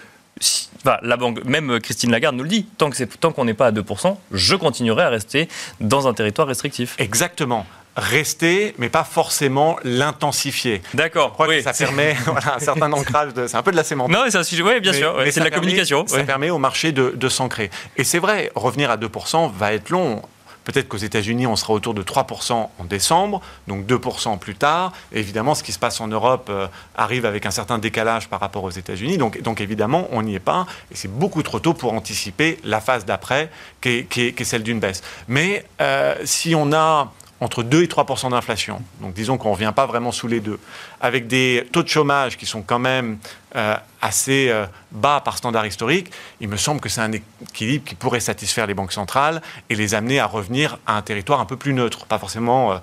la 1.03 1.17
banque, 1.17 1.43
même 1.45 1.79
Christine 1.79 2.11
Lagarde 2.11 2.35
nous 2.35 2.43
le 2.43 2.49
dit, 2.49 2.65
tant 2.77 2.89
qu'on 3.31 3.45
n'est 3.45 3.53
pas 3.53 3.67
à 3.67 3.71
2%, 3.71 4.17
je 4.31 4.55
continuerai 4.55 5.03
à 5.03 5.09
rester 5.09 5.47
dans 5.79 6.07
un 6.07 6.13
territoire 6.13 6.47
restrictif. 6.47 6.95
Exactement 6.97 7.65
rester, 7.95 8.73
mais 8.77 8.89
pas 8.89 9.03
forcément 9.03 9.77
l'intensifier. 9.83 10.81
D'accord. 10.93 11.35
Oui, 11.39 11.61
ça 11.61 11.73
permet 11.73 12.15
un 12.55 12.59
certain 12.59 12.91
ancrage. 12.93 13.31
C'est 13.47 13.57
un 13.57 13.63
peu 13.63 13.71
de 13.71 13.77
la 13.77 13.83
sémantique. 13.83 14.15
Non, 14.15 14.23
c'est 14.29 14.37
un 14.37 14.43
sujet. 14.43 14.63
Oui, 14.63 14.79
bien 14.79 14.93
sûr. 14.93 15.15
c'est 15.29 15.39
de 15.39 15.45
la 15.45 15.51
communication. 15.51 16.05
Ça 16.07 16.23
permet 16.23 16.49
au 16.49 16.57
marché 16.57 16.91
de, 16.91 17.13
de 17.15 17.29
s'ancrer. 17.29 17.69
Et 17.97 18.03
c'est 18.03 18.19
vrai, 18.19 18.51
revenir 18.55 18.91
à 18.91 18.97
2% 18.97 19.51
va 19.51 19.73
être 19.73 19.89
long. 19.89 20.21
Peut-être 20.63 20.87
qu'aux 20.87 20.97
États-Unis, 20.97 21.47
on 21.47 21.55
sera 21.55 21.73
autour 21.73 21.93
de 21.93 22.03
3% 22.03 22.53
en 22.53 22.83
décembre, 22.85 23.41
donc 23.67 23.85
2% 23.87 24.37
plus 24.37 24.55
tard. 24.55 24.93
évidemment, 25.11 25.55
ce 25.55 25.63
qui 25.63 25.71
se 25.71 25.79
passe 25.79 25.99
en 26.01 26.07
Europe 26.07 26.47
euh, 26.49 26.67
arrive 26.95 27.25
avec 27.25 27.45
un 27.47 27.51
certain 27.51 27.79
décalage 27.79 28.29
par 28.29 28.39
rapport 28.39 28.63
aux 28.63 28.69
États-Unis. 28.69 29.17
Donc, 29.17 29.41
donc 29.41 29.59
évidemment, 29.59 30.07
on 30.11 30.21
n'y 30.21 30.35
est 30.35 30.39
pas. 30.39 30.67
Et 30.91 30.95
c'est 30.95 31.11
beaucoup 31.11 31.41
trop 31.41 31.59
tôt 31.59 31.73
pour 31.73 31.93
anticiper 31.93 32.59
la 32.63 32.79
phase 32.79 33.05
d'après, 33.05 33.49
qui, 33.81 34.07
est, 34.17 34.43
celle 34.43 34.61
d'une 34.61 34.79
baisse. 34.79 35.01
Mais 35.27 35.65
euh, 35.81 36.15
si 36.25 36.53
on 36.53 36.71
a 36.73 37.11
entre 37.41 37.63
2 37.63 37.83
et 37.83 37.87
3% 37.87 38.29
d'inflation. 38.29 38.81
Donc 39.01 39.13
disons 39.13 39.37
qu'on 39.37 39.49
ne 39.49 39.53
revient 39.55 39.73
pas 39.75 39.87
vraiment 39.87 40.11
sous 40.11 40.27
les 40.27 40.39
deux. 40.39 40.59
Avec 41.01 41.27
des 41.27 41.67
taux 41.71 41.83
de 41.83 41.87
chômage 41.87 42.37
qui 42.37 42.45
sont 42.45 42.61
quand 42.61 42.79
même 42.79 43.17
euh, 43.55 43.75
assez 44.01 44.49
euh, 44.49 44.65
bas 44.91 45.21
par 45.25 45.37
standard 45.37 45.65
historique, 45.65 46.11
il 46.39 46.47
me 46.47 46.55
semble 46.55 46.79
que 46.79 46.87
c'est 46.87 47.01
un 47.01 47.11
équilibre 47.11 47.83
qui 47.83 47.95
pourrait 47.95 48.19
satisfaire 48.19 48.67
les 48.67 48.75
banques 48.75 48.93
centrales 48.93 49.41
et 49.69 49.75
les 49.75 49.95
amener 49.95 50.19
à 50.19 50.27
revenir 50.27 50.77
à 50.85 50.95
un 50.95 51.01
territoire 51.01 51.41
un 51.41 51.45
peu 51.45 51.57
plus 51.57 51.73
neutre. 51.73 52.05
Pas 52.05 52.19
forcément... 52.19 52.73
Euh, 52.73 52.77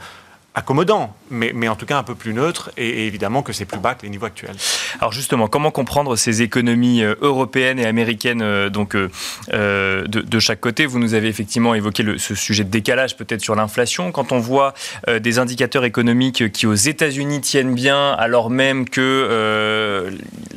accommodant, 0.59 1.15
mais, 1.31 1.69
en 1.69 1.77
tout 1.77 1.87
cas 1.87 1.99
un 1.99 2.03
peu 2.03 2.17
plus 2.17 2.35
neutre, 2.35 2.71
et, 2.77 3.07
évidemment 3.07 3.43
que 3.43 3.53
c'est 3.53 3.65
plus 3.65 3.79
bas 3.79 3.95
que 3.95 4.03
les 4.03 4.11
niveaux 4.11 4.27
actuels. 4.27 4.57
Alors 5.01 5.13
justement, 5.13 5.47
comment 5.47 5.71
comprendre 5.71 6.17
ces 6.17 6.43
économies 6.43 7.03
euh, 7.03 7.15
européennes 7.21 7.79
et 7.79 7.87
américaines 7.87 8.43
euh, 8.43 8.69
donc, 8.69 8.97
euh, 8.97 10.07
de, 10.07 10.39
chaque 10.41 10.61
côté? 10.61 10.85
Vous 10.85 10.99
nous 10.99 11.15
avez 11.15 11.29
effectivement 11.29 11.75
évoqué 11.75 12.05
ce 12.19 12.35
sujet 12.35 12.65
de 12.65 12.71
décalage 12.71 13.17
peut-être 13.17 13.41
sur 13.41 13.55
l'inflation. 13.55 14.11
Quand 14.11 14.33
on 14.33 14.39
voit 14.39 14.75
des 15.21 15.39
indicateurs 15.39 15.85
économiques 15.85 16.53
qui 16.53 16.67
aux 16.67 16.75
États-Unis 16.75 17.41
tiennent 17.41 17.75
bien, 17.75 18.13
alors 18.13 18.51
même 18.51 18.89
que 18.89 20.11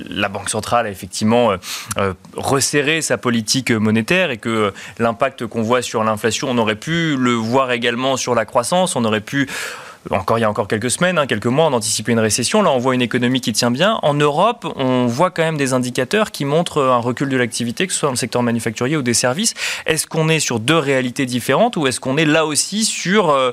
la 0.10 0.30
Banque 0.30 0.50
centrale 0.50 0.88
a 0.88 0.90
effectivement 0.90 1.52
resserré 2.36 3.02
sa 3.02 3.18
politique 3.18 3.72
monétaire 3.72 4.32
et 4.32 4.38
que 4.38 4.74
l'impact 5.00 5.46
qu'on 5.48 5.62
voit 5.62 5.82
sur 5.82 6.04
l'inflation, 6.04 6.50
on 6.50 6.58
aurait 6.58 6.76
pu 6.76 7.16
le 7.18 7.34
voir 7.34 7.72
également 7.72 8.18
sur 8.18 8.36
la 8.36 8.46
croissance, 8.46 8.96
on 8.96 9.04
aurait 9.06 9.22
pu 9.22 9.48
encore 10.10 10.40
il 10.40 10.42
y 10.42 10.44
a 10.44 10.50
encore 10.50 10.68
quelques 10.68 10.90
semaines, 10.90 11.18
hein, 11.18 11.28
quelques 11.28 11.46
mois, 11.46 11.68
on 11.68 11.74
anticipait 11.74 12.12
une 12.12 12.20
récession. 12.20 12.62
Là, 12.62 12.72
on 12.72 12.80
voit 12.80 12.96
une 12.96 13.02
économie 13.02 13.40
qui 13.40 13.54
tient 13.54 13.70
bien. 13.70 14.00
En 14.02 14.14
Europe, 14.16 14.66
on 14.76 15.06
voit 15.06 15.30
quand 15.30 15.44
même 15.44 15.58
des 15.58 15.74
indicateurs 15.74 16.32
qui 16.32 16.44
montrent 16.44 16.82
un 16.82 16.98
recul 16.98 17.30
de 17.30 17.38
l'activité, 17.38 17.86
que 17.86 17.94
ce 17.94 18.00
soit 18.00 18.08
dans 18.08 18.14
le 18.14 18.18
secteur 18.18 18.42
manufacturier 18.42 18.98
ou 18.98 19.04
des 19.04 19.14
services. 19.14 19.54
Est-ce 19.86 20.08
qu'on 20.08 20.28
est 20.28 20.40
sur 20.40 20.60
deux 20.60 20.78
réalités 20.78 21.26
différentes 21.26 21.78
ou 21.78 21.86
est-ce 21.86 22.00
qu'on 22.00 22.18
est 22.18 22.26
là 22.26 22.46
aussi 22.46 22.84
sur 22.84 23.30
euh, 23.30 23.52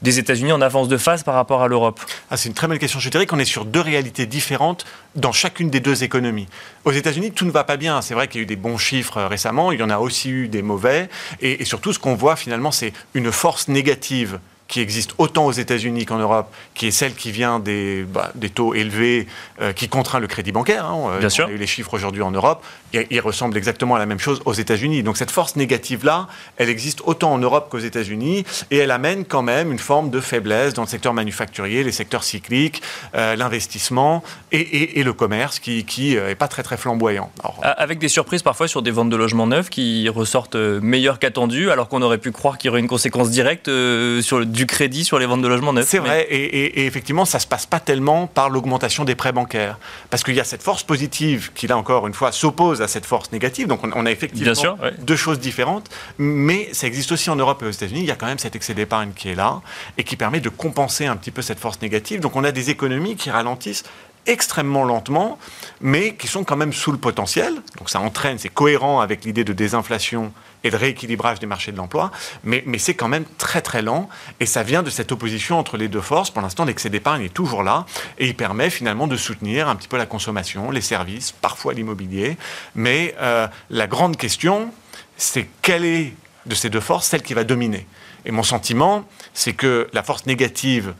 des 0.00 0.18
États-Unis 0.18 0.52
en 0.52 0.62
avance 0.62 0.88
de 0.88 0.96
phase 0.96 1.22
par 1.22 1.34
rapport 1.34 1.62
à 1.62 1.68
l'Europe? 1.68 2.00
Ah, 2.30 2.36
C'est 2.36 2.48
une 2.48 2.54
très 2.54 2.66
bonne 2.66 2.78
question. 2.78 2.98
Je 2.98 3.10
dirais 3.10 3.26
qu'on 3.26 3.38
est 3.38 3.44
sur 3.44 3.66
deux 3.66 3.80
réalités 3.80 4.24
différentes 4.24 4.86
dans 5.16 5.32
chacune 5.32 5.70
des 5.70 5.80
deux 5.80 6.02
économies. 6.02 6.46
Aux 6.84 6.92
États-Unis, 6.92 7.32
tout 7.32 7.44
ne 7.44 7.50
va 7.50 7.64
pas 7.64 7.76
bien. 7.76 8.00
C'est 8.00 8.14
vrai 8.14 8.26
qu'il 8.26 8.40
y 8.40 8.42
a 8.42 8.44
eu 8.44 8.46
des 8.46 8.56
bons 8.56 8.78
chiffres 8.78 9.18
euh, 9.18 9.28
récemment, 9.28 9.70
il 9.70 9.80
y 9.80 9.82
en 9.82 9.90
a 9.90 9.98
aussi 9.98 10.30
eu 10.30 10.48
des 10.48 10.62
mauvais. 10.62 11.08
et 11.40 11.64
surtout, 11.64 11.92
ce 11.92 11.98
qu'on 11.98 12.14
voit 12.14 12.36
finalement, 12.36 12.70
c'est 12.70 12.92
une 13.14 13.32
force 13.32 13.68
négative 13.68 14.38
qui 14.70 14.80
existe 14.80 15.14
autant 15.18 15.46
aux 15.46 15.52
États-Unis 15.52 16.06
qu'en 16.06 16.18
Europe, 16.18 16.46
qui 16.74 16.86
est 16.86 16.92
celle 16.92 17.14
qui 17.14 17.32
vient 17.32 17.58
des, 17.58 18.04
bah, 18.04 18.30
des 18.36 18.48
taux 18.48 18.72
élevés 18.72 19.26
euh, 19.60 19.72
qui 19.72 19.88
contraint 19.88 20.20
le 20.20 20.28
crédit 20.28 20.52
bancaire. 20.52 20.86
Hein. 20.86 21.18
Bien 21.18 21.28
sûr. 21.28 21.46
On 21.46 21.50
a 21.50 21.52
eu 21.52 21.58
les 21.58 21.66
chiffres 21.66 21.92
aujourd'hui 21.92 22.22
en 22.22 22.30
Europe. 22.30 22.64
Et, 22.92 23.08
ils 23.10 23.20
ressemblent 23.20 23.56
exactement 23.56 23.96
à 23.96 23.98
la 23.98 24.06
même 24.06 24.20
chose 24.20 24.40
aux 24.44 24.52
États-Unis. 24.52 25.02
Donc 25.02 25.16
cette 25.16 25.32
force 25.32 25.56
négative-là, 25.56 26.28
elle 26.56 26.68
existe 26.68 27.00
autant 27.04 27.32
en 27.32 27.38
Europe 27.38 27.68
qu'aux 27.68 27.78
États-Unis 27.78 28.44
et 28.70 28.78
elle 28.78 28.92
amène 28.92 29.24
quand 29.24 29.42
même 29.42 29.72
une 29.72 29.78
forme 29.78 30.10
de 30.10 30.20
faiblesse 30.20 30.72
dans 30.72 30.82
le 30.82 30.88
secteur 30.88 31.14
manufacturier, 31.14 31.82
les 31.82 31.92
secteurs 31.92 32.22
cycliques, 32.22 32.80
euh, 33.16 33.34
l'investissement 33.34 34.22
et, 34.52 35.00
et, 35.00 35.02
le 35.02 35.12
commerce 35.12 35.58
qui, 35.58 35.84
qui 35.84 36.16
euh, 36.16 36.30
est 36.30 36.34
pas 36.36 36.48
très 36.48 36.62
très 36.62 36.76
flamboyant. 36.76 37.30
Avec 37.62 37.98
des 37.98 38.08
surprises 38.08 38.42
parfois 38.42 38.68
sur 38.68 38.82
des 38.82 38.92
ventes 38.92 39.10
de 39.10 39.16
logements 39.16 39.48
neufs 39.48 39.68
qui 39.68 40.08
ressortent 40.08 40.56
meilleures 40.56 41.18
qu'attendues 41.18 41.70
alors 41.70 41.88
qu'on 41.88 42.02
aurait 42.02 42.18
pu 42.18 42.30
croire 42.30 42.56
qu'il 42.56 42.68
y 42.68 42.70
aurait 42.70 42.80
une 42.80 42.88
conséquence 42.88 43.30
directe 43.30 43.66
sur 43.66 44.38
le 44.38 44.44
du 44.60 44.66
crédit 44.66 45.06
sur 45.06 45.18
les 45.18 45.24
ventes 45.24 45.40
de 45.40 45.48
logements 45.48 45.72
neufs. 45.72 45.88
C'est 45.88 46.00
vrai, 46.00 46.26
et, 46.28 46.84
effectivement, 46.84 47.24
ça 47.24 47.38
ne 47.38 47.40
se 47.40 47.46
passe 47.46 47.64
pas 47.64 47.80
tellement 47.80 48.26
par 48.26 48.50
l'augmentation 48.50 49.06
des 49.06 49.14
prêts 49.14 49.32
bancaires. 49.32 49.78
Parce 50.10 50.22
qu'il 50.22 50.34
y 50.34 50.40
a 50.40 50.44
cette 50.44 50.62
force 50.62 50.82
positive 50.82 51.50
qui, 51.54 51.66
là 51.66 51.78
encore 51.78 52.06
une 52.06 52.12
fois, 52.12 52.30
s'oppose 52.30 52.82
à 52.82 52.88
cette 52.88 53.06
force 53.06 53.32
négative. 53.32 53.68
Donc 53.68 53.80
on, 53.82 54.04
a 54.04 54.10
effectivement 54.10 54.76
deux 54.98 55.16
choses 55.16 55.40
différentes. 55.40 55.88
Mais 56.18 56.68
ça 56.72 56.86
existe 56.86 57.10
aussi 57.10 57.30
en 57.30 57.36
Europe 57.36 57.62
et 57.62 57.66
aux 57.66 57.70
États-Unis. 57.70 58.00
Il 58.00 58.06
y 58.06 58.10
a 58.10 58.16
quand 58.16 58.26
même 58.26 58.38
cet 58.38 58.54
excès 58.54 58.74
d'épargne 58.74 59.12
qui 59.16 59.30
est 59.30 59.34
là 59.34 59.62
et 59.96 60.04
qui 60.04 60.16
permet 60.16 60.40
de 60.40 60.50
compenser 60.50 61.06
un 61.06 61.16
petit 61.16 61.30
peu 61.30 61.40
cette 61.40 61.58
force 61.58 61.80
négative. 61.80 62.20
Donc 62.20 62.36
on 62.36 62.44
a 62.44 62.52
des 62.52 62.68
économies 62.68 63.16
qui 63.16 63.30
ralentissent 63.30 63.84
extrêmement 64.26 64.84
lentement, 64.84 65.38
mais 65.80 66.14
qui 66.14 66.28
sont 66.28 66.44
quand 66.44 66.56
même 66.56 66.72
sous 66.72 66.92
le 66.92 66.98
potentiel. 66.98 67.54
Donc 67.78 67.90
ça 67.90 68.00
entraîne, 68.00 68.38
c'est 68.38 68.48
cohérent 68.48 69.00
avec 69.00 69.24
l'idée 69.24 69.44
de 69.44 69.52
désinflation 69.52 70.32
et 70.62 70.70
de 70.70 70.76
rééquilibrage 70.76 71.38
des 71.38 71.46
marchés 71.46 71.72
de 71.72 71.76
l'emploi, 71.76 72.10
mais, 72.44 72.62
c'est 72.78 72.94
quand 72.94 73.08
même 73.08 73.24
très 73.38 73.62
très 73.62 73.82
lent, 73.82 74.08
et 74.40 74.46
ça 74.46 74.62
vient 74.62 74.82
de 74.82 74.90
cette 74.90 75.12
opposition 75.12 75.58
entre 75.58 75.76
les 75.76 75.88
deux 75.88 76.00
forces. 76.00 76.30
Pour 76.30 76.42
l'instant, 76.42 76.64
l'excès 76.64 76.90
d'épargne 76.90 77.22
est 77.22 77.34
toujours 77.34 77.62
là, 77.62 77.86
et 78.18 78.26
il 78.26 78.36
permet 78.36 78.70
finalement 78.70 79.06
de 79.06 79.16
soutenir 79.16 79.68
un 79.68 79.76
petit 79.76 79.88
peu 79.88 79.96
la 79.96 80.06
consommation, 80.06 80.70
les 80.70 80.80
services, 80.80 81.32
parfois 81.32 81.72
l'immobilier. 81.72 82.36
Mais 82.74 83.14
euh, 83.20 83.48
la 83.70 83.86
grande 83.86 84.16
question, 84.16 84.72
c'est 85.16 85.48
quelle 85.62 85.84
est 85.84 86.14
de 86.46 86.54
ces 86.54 86.70
deux 86.70 86.80
forces 86.80 87.06
celle 87.06 87.22
qui 87.22 87.34
va 87.34 87.44
dominer? 87.44 87.86
Et 88.26 88.30
mon 88.30 88.42
sentiment, 88.42 89.04
c'est 89.32 89.54
que 89.54 89.88
la 89.92 90.02
force 90.02 90.26
négative 90.26 90.94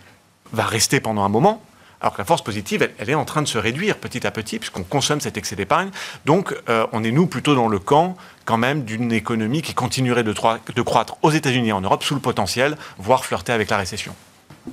va 0.52 0.64
rester 0.64 1.00
pendant 1.00 1.22
un 1.22 1.28
moment, 1.28 1.62
alors 2.00 2.14
que 2.14 2.18
la 2.18 2.24
force 2.24 2.42
positive, 2.42 2.88
elle, 2.98 3.10
est 3.10 3.14
en 3.14 3.24
train 3.24 3.42
de 3.42 3.48
se 3.48 3.58
réduire 3.58 3.96
petit 3.96 4.26
à 4.26 4.30
petit, 4.30 4.58
puisqu'on 4.58 4.82
consomme 4.82 5.20
cet 5.20 5.36
excès 5.36 5.56
d'épargne. 5.56 5.90
Donc, 6.24 6.54
euh, 6.68 6.86
on 6.92 7.04
est, 7.04 7.12
nous, 7.12 7.26
plutôt 7.26 7.54
dans 7.54 7.68
le 7.68 7.78
camp, 7.78 8.16
quand 8.44 8.56
même, 8.56 8.84
d'une 8.84 9.12
économie 9.12 9.62
qui 9.62 9.74
continuerait 9.74 10.24
de, 10.24 10.32
de 10.74 10.82
croître 10.82 11.16
aux 11.22 11.30
États-Unis 11.30 11.68
et 11.68 11.72
en 11.72 11.80
Europe 11.80 12.02
sous 12.02 12.14
le 12.14 12.20
potentiel, 12.20 12.76
voire 12.98 13.24
flirter 13.24 13.52
avec 13.52 13.70
la 13.70 13.76
récession. 13.76 14.14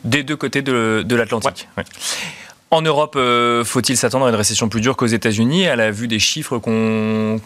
Des 0.04 0.24
deux 0.24 0.36
côtés 0.36 0.62
de, 0.62 1.06
l'Atlantique. 1.10 1.68
En 2.70 2.82
Europe, 2.82 3.16
euh, 3.16 3.64
faut-il 3.64 3.96
s'attendre 3.96 4.26
à 4.26 4.30
une 4.30 4.36
récession 4.36 4.68
plus 4.68 4.82
dure 4.82 4.98
qu'aux 4.98 5.06
États-Unis 5.06 5.68
à 5.68 5.78
la 5.78 5.90
vue 5.90 6.10
des 6.10 6.20
chiffres 6.20 6.58
qu'on 6.58 7.40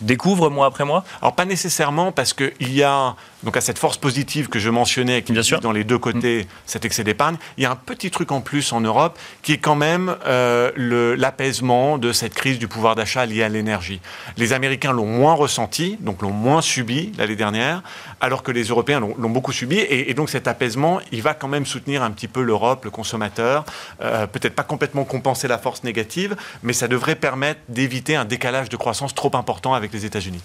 découvre 0.00 0.48
mois 0.48 0.64
après 0.64 0.86
mois? 0.86 1.04
Alors 1.20 1.34
pas 1.34 1.44
nécessairement 1.44 2.12
parce 2.12 2.32
qu'il 2.32 2.72
y 2.72 2.82
a 2.82 3.14
donc 3.44 3.56
à 3.56 3.60
cette 3.60 3.78
force 3.78 3.98
positive 3.98 4.48
que 4.48 4.58
je 4.58 4.70
mentionnais, 4.70 5.22
qui 5.22 5.32
est 5.32 5.60
dans 5.60 5.72
les 5.72 5.84
deux 5.84 5.98
côtés, 5.98 6.44
mm. 6.44 6.46
cet 6.66 6.84
excès 6.84 7.04
d'épargne, 7.04 7.36
il 7.58 7.62
y 7.62 7.66
a 7.66 7.70
un 7.70 7.76
petit 7.76 8.10
truc 8.10 8.32
en 8.32 8.40
plus 8.40 8.72
en 8.72 8.80
Europe 8.80 9.18
qui 9.42 9.52
est 9.52 9.58
quand 9.58 9.76
même 9.76 10.16
euh, 10.26 10.70
l'apaisement 11.16 11.98
de 11.98 12.12
cette 12.12 12.34
crise 12.34 12.58
du 12.58 12.66
pouvoir 12.66 12.94
d'achat 12.94 13.26
liée 13.26 13.42
à 13.42 13.48
l'énergie. 13.48 14.00
Les 14.36 14.52
Américains 14.52 14.92
l'ont 14.92 15.06
moins 15.06 15.34
ressenti, 15.34 15.98
donc 16.00 16.22
l'ont 16.22 16.30
moins 16.30 16.62
subi 16.62 17.12
l'année 17.18 17.36
dernière, 17.36 17.82
alors 18.20 18.42
que 18.42 18.50
les 18.50 18.64
Européens 18.64 19.00
l'ont 19.00 19.30
beaucoup 19.30 19.52
subi. 19.52 19.78
Et, 19.78 20.14
donc 20.14 20.30
cet 20.30 20.48
apaisement, 20.48 21.00
il 21.12 21.20
va 21.20 21.34
quand 21.34 21.48
même 21.48 21.66
soutenir 21.66 22.02
un 22.02 22.10
petit 22.10 22.28
peu 22.28 22.42
l'Europe, 22.42 22.84
le 22.84 22.90
consommateur, 22.90 23.64
euh, 24.00 24.26
peut-être 24.26 24.53
pas 24.54 24.62
complètement 24.62 25.04
compenser 25.04 25.48
la 25.48 25.58
force 25.58 25.84
négative, 25.84 26.36
mais 26.62 26.72
ça 26.72 26.88
devrait 26.88 27.16
permettre 27.16 27.60
d'éviter 27.68 28.16
un 28.16 28.24
décalage 28.24 28.68
de 28.68 28.76
croissance 28.76 29.14
trop 29.14 29.34
important 29.34 29.74
avec 29.74 29.92
les 29.92 30.04
États-Unis. 30.04 30.42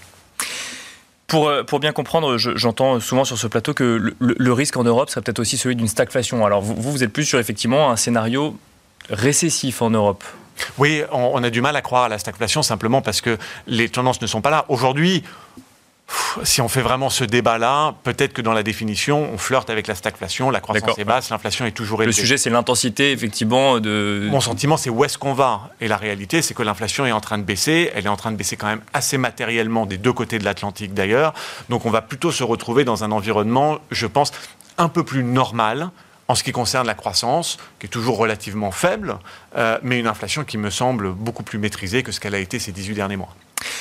Pour, 1.27 1.47
euh, 1.47 1.63
pour, 1.63 1.79
bien 1.79 1.91
comprendre, 1.91 2.37
j'entends 2.37 2.99
souvent 2.99 3.23
sur 3.23 3.37
ce 3.37 3.45
plateau 3.45 3.73
que 3.73 4.13
le, 4.19 4.53
risque 4.53 4.77
en 4.77 4.83
Europe 4.83 5.09
serait 5.09 5.21
peut-être 5.21 5.39
aussi 5.39 5.57
celui 5.57 5.75
d'une 5.75 5.87
stagflation. 5.87 6.43
Alors 6.43 6.61
vous, 6.61 6.73
vous 6.75 7.03
êtes 7.03 7.13
plus 7.13 7.25
sur 7.25 7.37
effectivement 7.37 7.91
un 7.91 7.95
scénario 7.95 8.57
récessif 9.09 9.83
en 9.83 9.91
Europe. 9.91 10.23
Oui, 10.79 11.03
on, 11.11 11.31
on, 11.35 11.43
a 11.43 11.51
du 11.51 11.61
mal 11.61 11.75
à 11.75 11.81
croire 11.81 12.05
à 12.05 12.09
la 12.09 12.17
stagflation 12.17 12.63
simplement 12.63 13.01
parce 13.01 13.21
que 13.21 13.37
les 13.67 13.89
tendances 13.89 14.21
ne 14.21 14.27
sont 14.27 14.41
pas 14.41 14.49
là. 14.49 14.65
Aujourd'hui, 14.69 15.23
si 16.43 16.61
on 16.61 16.67
fait 16.67 16.81
vraiment 16.81 17.09
ce 17.09 17.23
débat-là, 17.23 17.95
peut-être 18.03 18.33
que 18.33 18.41
dans 18.41 18.53
la 18.53 18.63
définition, 18.63 19.29
on 19.31 19.37
flirte 19.37 19.69
avec 19.69 19.87
la 19.87 19.95
stagflation, 19.95 20.49
la 20.49 20.59
croissance 20.59 20.97
est 20.97 21.03
basse, 21.03 21.29
l'inflation 21.29 21.65
est 21.65 21.71
toujours 21.71 22.01
élevée. 22.01 22.15
Le 22.15 22.21
sujet, 22.21 22.37
c'est 22.37 22.49
l'intensité, 22.49 23.11
effectivement, 23.11 23.79
de... 23.79 24.27
Mon 24.29 24.41
sentiment, 24.41 24.77
c'est 24.77 24.89
où 24.89 25.03
est-ce 25.03 25.17
qu'on 25.17 25.33
va? 25.33 25.69
Et 25.81 25.87
la 25.87 25.97
réalité, 25.97 26.41
c'est 26.41 26.53
que 26.53 26.63
l'inflation 26.63 27.05
est 27.05 27.11
en 27.11 27.21
train 27.21 27.37
de 27.37 27.43
baisser, 27.43 27.91
elle 27.95 28.05
est 28.05 28.09
en 28.09 28.17
train 28.17 28.31
de 28.31 28.37
baisser 28.37 28.57
quand 28.57 28.67
même 28.67 28.81
assez 28.93 29.17
matériellement 29.17 29.85
des 29.85 29.97
deux 29.97 30.13
côtés 30.13 30.39
de 30.39 30.45
l'Atlantique 30.45 30.93
d'ailleurs, 30.93 31.33
donc 31.69 31.85
on 31.85 31.91
va 31.91 32.01
plutôt 32.01 32.31
se 32.31 32.43
retrouver 32.43 32.83
dans 32.83 33.03
un 33.03 33.11
environnement, 33.11 33.79
je 33.91 34.07
pense, 34.07 34.31
un 34.77 34.89
peu 34.89 35.03
plus 35.03 35.23
normal, 35.23 35.91
en 36.27 36.35
ce 36.35 36.43
qui 36.43 36.51
concerne 36.51 36.85
la 36.85 36.93
croissance, 36.93 37.57
qui 37.79 37.87
est 37.87 37.89
toujours 37.89 38.17
relativement 38.17 38.71
faible, 38.71 39.17
euh, 39.57 39.79
mais 39.81 39.99
une 39.99 40.07
inflation 40.07 40.43
qui 40.43 40.57
me 40.59 40.69
semble 40.69 41.11
beaucoup 41.11 41.43
plus 41.43 41.57
maîtrisée 41.57 42.03
que 42.03 42.11
ce 42.11 42.19
qu'elle 42.19 42.35
a 42.35 42.39
été 42.39 42.59
ces 42.59 42.71
18 42.71 42.93
derniers 42.93 43.17
mois. 43.17 43.35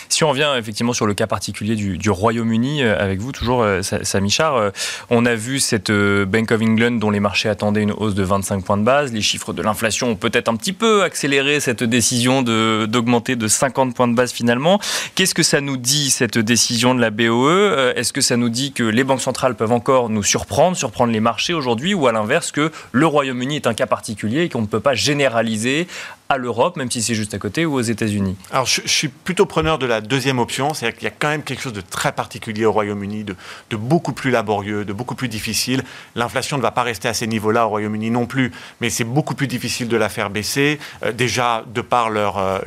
Si 0.08 0.24
on 0.24 0.30
revient 0.30 0.50
effectivement 0.58 0.92
sur 0.92 1.06
le 1.06 1.14
cas 1.14 1.26
particulier 1.26 1.76
du, 1.76 2.10
Royaume-Uni, 2.10 2.82
euh, 2.82 2.98
avec 2.98 3.20
vous 3.20 3.32
toujours, 3.32 3.62
euh, 3.62 3.82
Samy 3.82 4.30
Char, 4.30 4.56
euh, 4.56 4.70
on 5.10 5.26
a 5.26 5.34
vu 5.34 5.60
cette 5.60 5.92
Bank 5.92 6.50
of 6.50 6.60
England 6.60 6.92
dont 6.92 7.10
les 7.10 7.20
marchés 7.20 7.48
attendaient 7.48 7.82
une 7.82 7.92
hausse 7.92 8.14
de 8.14 8.22
25 8.22 8.64
points 8.64 8.76
de 8.76 8.82
base. 8.82 9.12
Les 9.12 9.20
chiffres 9.20 9.52
de 9.52 9.62
l'inflation 9.62 10.10
ont 10.10 10.16
peut-être 10.16 10.48
un 10.48 10.56
petit 10.56 10.72
peu 10.72 11.02
accéléré 11.02 11.60
cette 11.60 11.82
décision 11.82 12.42
d'augmenter 12.42 13.36
de, 13.36 13.48
50 13.48 13.94
points 13.94 14.08
de 14.08 14.14
base 14.14 14.32
finalement. 14.32 14.80
Qu'est-ce 15.14 15.34
que 15.34 15.42
ça 15.42 15.60
nous 15.60 15.76
dit, 15.76 16.10
cette 16.10 16.38
décision 16.38 16.94
de 16.94 17.00
la 17.00 17.10
BOE 17.10 17.92
Est-ce 17.96 18.12
que 18.12 18.20
ça 18.20 18.36
nous 18.36 18.48
dit 18.48 18.72
que 18.72 18.82
les 18.82 19.04
banques 19.04 19.20
centrales 19.20 19.54
peuvent 19.54 19.72
encore 19.72 20.08
nous 20.10 20.22
surprendre, 20.22 20.76
surprendre 20.76 21.12
les 21.12 21.20
marchés 21.20 21.54
aujourd'hui, 21.54 21.94
ou 21.94 22.06
à 22.06 22.12
l'inverse 22.12 22.52
que 22.52 22.72
le 22.92 23.06
Royaume-Uni 23.06 23.56
est 23.56 23.66
un 23.66 23.74
cas 23.74 23.86
particulier 23.86 24.42
et 24.42 24.48
qu'on 24.48 24.62
ne 24.62 24.66
peut 24.66 24.80
pas 24.80 24.94
généraliser 24.94 25.86
à 26.30 26.36
l'Europe, 26.36 26.76
même 26.76 26.90
si 26.90 27.02
c'est 27.02 27.14
juste 27.14 27.32
à 27.32 27.38
côté, 27.38 27.64
ou 27.64 27.72
aux 27.72 27.80
États-Unis 27.80 28.36
Alors, 28.50 28.66
je, 28.66 28.82
suis 28.84 29.08
plutôt 29.08 29.46
preneur 29.46 29.78
de 29.78 29.86
la 29.86 30.02
deuxième 30.02 30.38
option, 30.38 30.74
c'est-à-dire 30.74 30.98
qu'il 30.98 31.04
y 31.04 31.10
a 31.10 31.14
quand 31.18 31.28
même 31.28 31.42
quelque 31.42 31.62
chose 31.62 31.72
de 31.72 31.80
très 31.80 32.12
particulier 32.12 32.66
au 32.66 32.72
Royaume-Uni, 32.72 33.24
de, 33.24 33.34
beaucoup 33.76 34.12
plus 34.12 34.30
laborieux, 34.30 34.84
de 34.84 34.92
beaucoup 34.92 35.14
plus 35.14 35.28
difficile. 35.28 35.82
L'inflation 36.16 36.58
ne 36.58 36.62
va 36.62 36.70
pas 36.70 36.82
rester 36.82 37.08
à 37.08 37.14
ces 37.14 37.26
niveaux-là 37.26 37.64
au 37.64 37.70
Royaume-Uni 37.70 38.10
non 38.10 38.26
plus, 38.26 38.52
mais 38.82 38.90
c'est 38.90 39.04
beaucoup 39.04 39.34
plus 39.34 39.46
difficile 39.46 39.88
de 39.88 39.96
la 39.96 40.10
faire 40.10 40.28
baisser, 40.28 40.78
euh, 41.02 41.12
déjà 41.12 41.64
de 41.66 41.80
par 41.80 42.10
leur, 42.10 42.36
euh, 42.36 42.58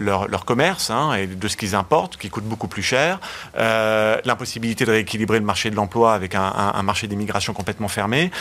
commerce 0.44 0.90
hein, 0.90 1.14
et 1.14 1.28
de 1.28 1.48
ce 1.48 1.56
qu'ils 1.56 1.76
importent, 1.76 2.18
qui 2.18 2.32
coûte 2.32 2.46
beaucoup 2.46 2.68
plus 2.68 2.82
cher, 2.82 3.20
euh, 3.60 4.18
l'impossibilité 4.26 4.86
de 4.86 4.92
rééquilibrer 4.92 5.38
le 5.38 5.46
marché 5.46 5.70
de 5.70 5.76
l'emploi 5.76 6.16
avec 6.16 6.34
un, 6.34 6.52
un 6.74 6.82
marché 6.82 7.06
d'immigration 7.06 7.54
complètement 7.54 7.90
fermé. 7.90 8.32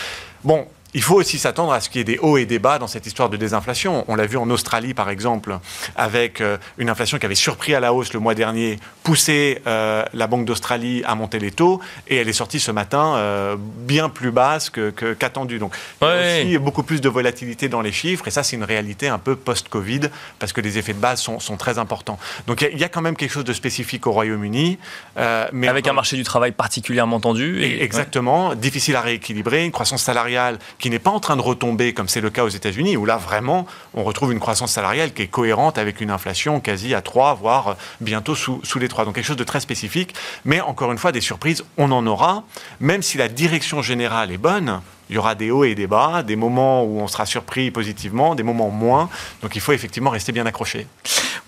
Bon, 0.44 0.66
il 0.94 1.02
faut 1.02 1.14
aussi 1.14 1.38
s'attendre 1.38 1.72
à 1.72 1.80
ce 1.80 1.88
qu'il 1.88 2.00
y 2.00 2.02
ait 2.02 2.04
des 2.04 2.18
hauts 2.18 2.36
et 2.36 2.46
des 2.46 2.58
bas 2.58 2.78
dans 2.78 2.86
cette 2.86 3.06
histoire 3.06 3.30
de 3.30 3.36
désinflation. 3.36 4.04
On 4.08 4.16
l'a 4.16 4.26
vu 4.26 4.36
en 4.36 4.50
Australie, 4.50 4.94
par 4.94 5.08
exemple, 5.10 5.58
avec 5.96 6.40
euh, 6.40 6.56
une 6.78 6.90
inflation 6.90 7.18
qui 7.18 7.26
avait 7.26 7.34
surpris 7.34 7.74
à 7.74 7.80
la 7.80 7.92
hausse 7.92 8.12
le 8.12 8.20
mois 8.20 8.34
dernier, 8.34 8.78
poussé 9.02 9.62
euh, 9.66 10.04
la 10.12 10.26
Banque 10.26 10.46
d'Australie 10.46 11.02
à 11.06 11.14
monter 11.14 11.38
les 11.38 11.52
taux, 11.52 11.80
et 12.08 12.16
elle 12.16 12.28
est 12.28 12.32
sortie 12.32 12.60
ce 12.60 12.72
matin 12.72 13.14
euh, 13.16 13.56
bien 13.58 14.08
plus 14.08 14.30
basse 14.30 14.70
qu'attendu. 14.70 15.56
Que, 15.56 15.60
Donc, 15.60 15.74
il 16.02 16.06
y 16.06 16.10
a 16.10 16.40
aussi 16.40 16.58
beaucoup 16.58 16.82
plus 16.82 17.00
de 17.00 17.08
volatilité 17.08 17.68
dans 17.68 17.82
les 17.82 17.92
chiffres, 17.92 18.26
et 18.26 18.30
ça, 18.30 18.42
c'est 18.42 18.56
une 18.56 18.64
réalité 18.64 19.08
un 19.08 19.18
peu 19.18 19.36
post-Covid, 19.36 20.00
parce 20.38 20.52
que 20.52 20.60
les 20.60 20.78
effets 20.78 20.94
de 20.94 20.98
base 20.98 21.20
sont, 21.20 21.38
très 21.56 21.78
importants. 21.78 22.18
Donc, 22.46 22.62
il 22.62 22.78
y, 22.78 22.84
a 22.84 22.88
quand 22.88 23.02
même 23.02 23.16
quelque 23.16 23.32
chose 23.32 23.44
de 23.44 23.52
spécifique 23.52 24.06
au 24.06 24.12
Royaume-Uni. 24.12 24.78
mais 25.52 25.68
avec 25.68 25.86
un 25.86 25.92
marché 25.92 26.16
du 26.16 26.24
travail 26.24 26.52
particulièrement 26.52 27.20
tendu. 27.20 27.62
Et, 27.62 27.82
exactement, 27.82 28.54
difficile 28.54 28.96
à 28.96 29.02
rééquilibrer, 29.02 29.64
une 29.64 29.72
croissance 29.72 30.02
salariale 30.02 30.58
qui 30.80 30.90
n'est 30.90 30.98
pas 30.98 31.10
en 31.10 31.20
train 31.20 31.36
de 31.36 31.42
retomber 31.42 31.92
comme 31.92 32.08
c'est 32.08 32.20
le 32.20 32.30
cas 32.30 32.44
aux 32.44 32.48
États-Unis, 32.48 32.96
où 32.96 33.04
là 33.04 33.16
vraiment 33.16 33.66
on 33.94 34.02
retrouve 34.02 34.32
une 34.32 34.40
croissance 34.40 34.72
salariale 34.72 35.12
qui 35.12 35.22
est 35.22 35.28
cohérente 35.28 35.78
avec 35.78 36.00
une 36.00 36.10
inflation 36.10 36.60
quasi 36.60 36.94
à 36.94 37.02
3, 37.02 37.34
voire 37.34 37.76
bientôt 38.00 38.34
sous, 38.34 38.60
sous 38.64 38.78
les 38.78 38.88
3. 38.88 39.04
Donc 39.04 39.14
quelque 39.14 39.24
chose 39.24 39.36
de 39.36 39.44
très 39.44 39.60
spécifique. 39.60 40.14
Mais 40.44 40.60
encore 40.60 40.90
une 40.90 40.98
fois, 40.98 41.12
des 41.12 41.20
surprises, 41.20 41.64
on 41.76 41.92
en 41.92 42.06
aura, 42.06 42.44
même 42.80 43.02
si 43.02 43.18
la 43.18 43.28
direction 43.28 43.82
générale 43.82 44.32
est 44.32 44.38
bonne 44.38 44.80
il 45.10 45.14
y 45.14 45.18
aura 45.18 45.34
des 45.34 45.50
hauts 45.50 45.64
et 45.64 45.74
des 45.74 45.88
bas, 45.88 46.22
des 46.22 46.36
moments 46.36 46.84
où 46.84 47.00
on 47.00 47.08
sera 47.08 47.26
surpris 47.26 47.70
positivement, 47.70 48.34
des 48.34 48.44
moments 48.44 48.70
moins. 48.70 49.10
Donc 49.42 49.56
il 49.56 49.60
faut 49.60 49.72
effectivement 49.72 50.10
rester 50.10 50.32
bien 50.32 50.46
accroché. 50.46 50.86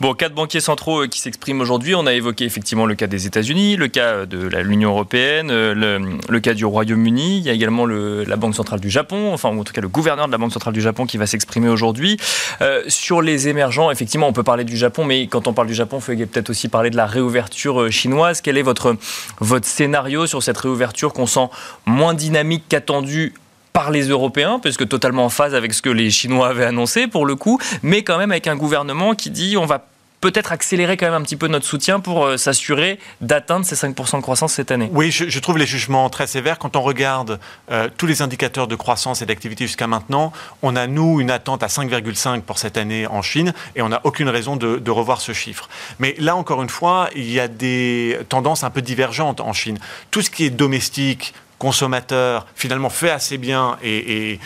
Bon, 0.01 0.15
quatre 0.15 0.35
banquiers 0.35 0.61
centraux 0.61 1.03
euh, 1.03 1.07
qui 1.07 1.21
s'expriment 1.21 1.61
aujourd'hui. 1.61 1.95
On 1.95 2.07
a 2.07 2.13
évoqué 2.13 2.45
effectivement 2.45 2.87
le 2.87 2.97
cas 2.97 3.07
des 3.07 3.27
États-Unis, 3.27 3.77
le 3.77 3.87
cas 3.87 4.27
de 4.27 4.49
l'Union 4.59 4.91
européenne, 4.91 5.49
euh, 5.53 6.01
le, 6.29 6.41
cas 6.41 6.55
du 6.55 6.65
Royaume-Uni. 6.65 7.39
Il 7.39 7.45
y 7.45 7.51
a 7.51 7.53
également 7.53 7.87
la 7.87 8.35
Banque 8.35 8.57
centrale 8.57 8.81
du 8.81 8.91
Japon, 8.91 9.33
enfin 9.33 9.51
en 9.51 9.63
tout 9.63 9.73
cas 9.73 9.81
le 9.81 9.87
gouverneur 9.87 10.27
de 10.27 10.33
la 10.33 10.39
Banque 10.39 10.53
centrale 10.53 10.75
du 10.75 10.81
Japon 10.81 11.07
qui 11.07 11.19
va 11.19 11.27
s'exprimer 11.27 11.69
aujourd'hui. 11.69 12.17
Euh, 12.63 12.83
sur 12.89 13.23
les 13.23 13.47
émergents, 13.47 13.93
effectivement, 13.93 14.27
on 14.27 14.33
peut 14.33 14.43
parler 14.43 14.65
du 14.65 14.77
Japon, 14.77 15.05
mais 15.05 15.29
quand 15.29 15.47
on 15.47 15.53
parle 15.53 15.69
du 15.69 15.75
Japon, 15.75 15.99
il 15.99 16.03
faut 16.03 16.27
peut-être 16.27 16.51
aussi 16.51 16.67
parler 16.67 16.91
de 16.91 16.97
la 16.97 17.07
réouverture 17.07 17.89
chinoise. 17.93 18.41
Quel 18.41 18.59
est 18.59 18.63
votre, 18.63 18.97
votre 19.39 19.69
scénario 19.69 20.27
sur 20.27 20.43
cette 20.43 20.59
réouverture 20.59 21.13
qu'on 21.13 21.27
sent 21.27 21.49
moins 21.87 22.15
dynamique 22.15 22.65
qu'attendue 22.69 23.35
par 23.73 23.91
les 23.91 24.09
Européens, 24.09 24.59
parce 24.63 24.77
que 24.77 24.85
totalement 24.85 25.25
en 25.25 25.31
phase 25.31 25.55
avec 25.55 25.73
ce 25.73 25.83
que 25.83 25.91
les 25.91 26.11
Chinois 26.11 26.49
avaient 26.49 26.65
annoncé 26.65 27.07
pour 27.07 27.27
le 27.27 27.37
coup, 27.37 27.59
mais 27.83 28.03
quand 28.03 28.19
même 28.19 28.31
avec 28.31 28.47
un 28.47 28.57
gouvernement 28.57 29.15
qui 29.15 29.31
dit 29.31 29.57
on 29.57 29.67
va 29.67 29.87
peut-être 30.23 30.53
accélérer 30.53 30.97
quand 30.97 31.07
même 31.07 31.21
un 31.21 31.23
petit 31.23 31.37
peu 31.37 31.49
notre 31.49 31.67
soutien 31.67 32.01
pour 32.01 32.25
euh, 32.25 32.37
s'assurer 32.39 32.99
d'atteindre 33.21 33.67
ces 33.67 33.75
5% 33.75 34.17
de 34.17 34.23
croissance 34.23 34.55
cette 34.55 34.71
année. 34.71 34.89
Oui, 34.93 35.11
je, 35.11 35.39
trouve 35.41 35.59
les 35.59 35.67
jugements 35.67 36.09
très 36.09 36.29
sévères. 36.29 36.59
Quand 36.59 36.77
on 36.77 36.81
regarde 36.81 37.41
euh, 37.71 37.89
tous 37.99 38.07
les 38.07 38.23
indicateurs 38.23 38.69
de 38.69 38.77
croissance 38.77 39.21
et 39.21 39.27
d'activité 39.27 39.67
jusqu'à 39.67 39.89
maintenant, 39.89 40.33
on 40.63 40.77
a, 40.77 40.87
nous, 40.87 41.21
une 41.21 41.31
attente 41.31 41.65
à 41.65 41.67
5,5 41.67 42.43
pour 42.43 42.59
cette 42.59 42.77
année 42.79 43.07
en 43.09 43.21
Chine 43.21 43.53
et 43.75 43.83
on 43.83 43.89
n'a 43.89 44.01
aucune 44.05 44.29
raison 44.29 44.57
de, 44.57 44.91
revoir 44.93 45.21
ce 45.21 45.33
chiffre. 45.33 45.69
Mais 45.99 46.15
là, 46.19 46.37
encore 46.37 46.63
une 46.63 46.69
fois, 46.69 47.09
il 47.17 47.31
y 47.31 47.41
a 47.41 47.49
des 47.49 48.19
tendances 48.29 48.63
un 48.63 48.71
peu 48.71 48.83
divergentes 48.83 49.41
en 49.41 49.53
Chine. 49.53 49.79
Tout 50.11 50.23
ce 50.23 50.31
qui 50.31 50.45
est 50.45 50.51
domestique, 50.51 51.35
consommateur 51.63 52.49
finalement 52.57 52.91
fait 52.91 53.11
assez 53.11 53.39
bien 53.39 53.79
et, 53.85 54.41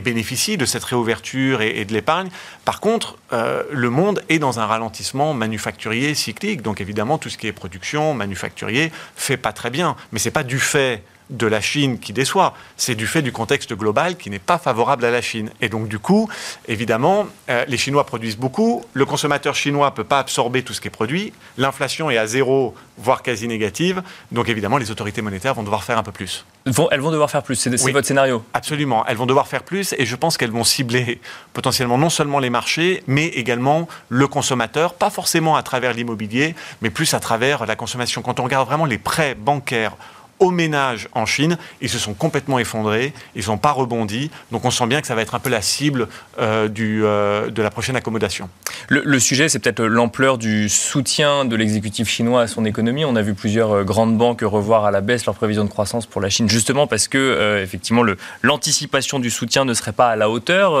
bénéficie 0.00 0.56
de 0.56 0.66
cette 0.66 0.82
réouverture 0.82 1.62
et, 1.62 1.84
de 1.84 1.92
l'épargne. 1.92 2.28
Par 2.64 2.80
contre, 2.80 3.18
euh, 3.32 3.62
le 3.70 3.88
monde 3.88 4.24
est 4.28 4.40
dans 4.40 4.58
un 4.58 4.66
ralentissement 4.66 5.32
manufacturier 5.32 6.16
cyclique. 6.16 6.62
Donc 6.62 6.80
évidemment, 6.80 7.18
tout 7.18 7.28
ce 7.28 7.38
qui 7.38 7.46
est 7.46 7.52
production, 7.52 8.14
manufacturier, 8.14 8.90
fait 9.14 9.36
pas 9.36 9.52
très 9.52 9.70
bien. 9.70 9.94
Mais 10.10 10.18
c'est 10.18 10.32
pas 10.32 10.42
du 10.42 10.58
fait 10.58 11.04
de 11.30 11.46
la 11.46 11.60
Chine 11.60 11.98
qui 11.98 12.12
déçoit, 12.12 12.54
c'est 12.76 12.94
du 12.94 13.06
fait 13.06 13.22
du 13.22 13.32
contexte 13.32 13.74
global 13.74 14.16
qui 14.16 14.30
n'est 14.30 14.38
pas 14.38 14.58
favorable 14.58 15.04
à 15.04 15.10
la 15.10 15.22
Chine. 15.22 15.50
Et 15.60 15.68
donc 15.68 15.88
du 15.88 15.98
coup, 15.98 16.28
évidemment, 16.68 17.26
euh, 17.50 17.64
les 17.68 17.76
Chinois 17.76 18.04
produisent 18.04 18.36
beaucoup, 18.36 18.84
le 18.92 19.04
consommateur 19.04 19.54
chinois 19.54 19.90
ne 19.90 19.94
peut 19.94 20.04
pas 20.04 20.18
absorber 20.18 20.62
tout 20.62 20.72
ce 20.72 20.80
qui 20.80 20.88
est 20.88 20.90
produit, 20.90 21.32
l'inflation 21.58 22.10
est 22.10 22.18
à 22.18 22.26
zéro, 22.26 22.74
voire 22.98 23.22
quasi 23.22 23.48
négative, 23.48 24.02
donc 24.32 24.48
évidemment, 24.48 24.78
les 24.78 24.90
autorités 24.90 25.22
monétaires 25.22 25.54
vont 25.54 25.62
devoir 25.62 25.84
faire 25.84 25.98
un 25.98 26.02
peu 26.02 26.12
plus. 26.12 26.44
elles 26.64 27.00
vont 27.00 27.10
devoir 27.10 27.30
faire 27.30 27.42
plus, 27.42 27.56
c'est 27.56 27.70
votre 27.92 28.06
scénario. 28.06 28.44
Absolument, 28.54 29.04
elles 29.06 29.16
vont 29.16 29.26
devoir 29.26 29.48
faire 29.48 29.62
plus 29.62 29.94
et 29.98 30.06
je 30.06 30.16
pense 30.16 30.36
qu'elles 30.36 30.50
vont 30.50 30.64
cibler 30.64 31.20
potentiellement 31.52 31.98
non 31.98 32.10
seulement 32.10 32.38
les 32.38 32.50
marchés, 32.50 33.02
mais 33.06 33.26
également 33.26 33.88
le 34.08 34.28
consommateur, 34.28 34.94
pas 34.94 35.10
forcément 35.10 35.56
à 35.56 35.62
travers 35.62 35.92
l'immobilier, 35.92 36.54
mais 36.82 36.90
plus 36.90 37.14
à 37.14 37.20
travers 37.20 37.66
la 37.66 37.76
consommation. 37.76 38.22
Quand 38.22 38.40
on 38.40 38.44
regarde 38.44 38.66
vraiment 38.66 38.84
les 38.84 38.98
prêts 38.98 39.34
bancaires 39.34 39.96
aux 40.38 40.50
ménages 40.50 41.08
en 41.12 41.26
Chine, 41.26 41.56
ils 41.80 41.88
se 41.88 41.98
sont 41.98 42.14
complètement 42.14 42.58
effondrés, 42.58 43.12
ils 43.34 43.46
n'ont 43.46 43.58
pas 43.58 43.72
rebondi. 43.72 44.30
Donc 44.52 44.64
on 44.64 44.70
sent 44.70 44.86
bien 44.86 45.00
que 45.00 45.06
ça 45.06 45.14
va 45.14 45.22
être 45.22 45.34
un 45.34 45.38
peu 45.38 45.50
la 45.50 45.62
cible 45.62 46.08
euh, 46.38 46.68
du, 46.68 47.04
euh, 47.04 47.50
de 47.50 47.62
la 47.62 47.70
prochaine 47.70 47.96
accommodation. 47.96 48.48
Le, 48.88 49.18
sujet, 49.18 49.48
c'est 49.48 49.58
peut-être 49.58 49.82
l'ampleur 49.82 50.38
du 50.38 50.68
soutien 50.68 51.44
de 51.44 51.56
l'exécutif 51.56 52.08
chinois 52.08 52.42
à 52.42 52.46
son 52.46 52.64
économie. 52.64 53.04
On 53.04 53.16
a 53.16 53.22
vu 53.22 53.34
plusieurs 53.34 53.72
euh, 53.72 53.84
grandes 53.84 54.16
banques 54.16 54.42
revoir 54.42 54.84
à 54.84 54.90
la 54.90 55.00
baisse 55.00 55.26
leurs 55.26 55.34
prévisions 55.34 55.64
de 55.64 55.70
croissance 55.70 56.06
pour 56.06 56.20
la 56.20 56.28
Chine, 56.28 56.48
justement 56.48 56.86
parce 56.86 57.08
que 57.08 57.60
effectivement 57.62 58.02
l'anticipation 58.42 59.18
du 59.18 59.30
soutien 59.30 59.64
ne 59.64 59.74
serait 59.74 59.92
pas 59.92 60.08
à 60.08 60.16
la 60.16 60.28
hauteur. 60.30 60.72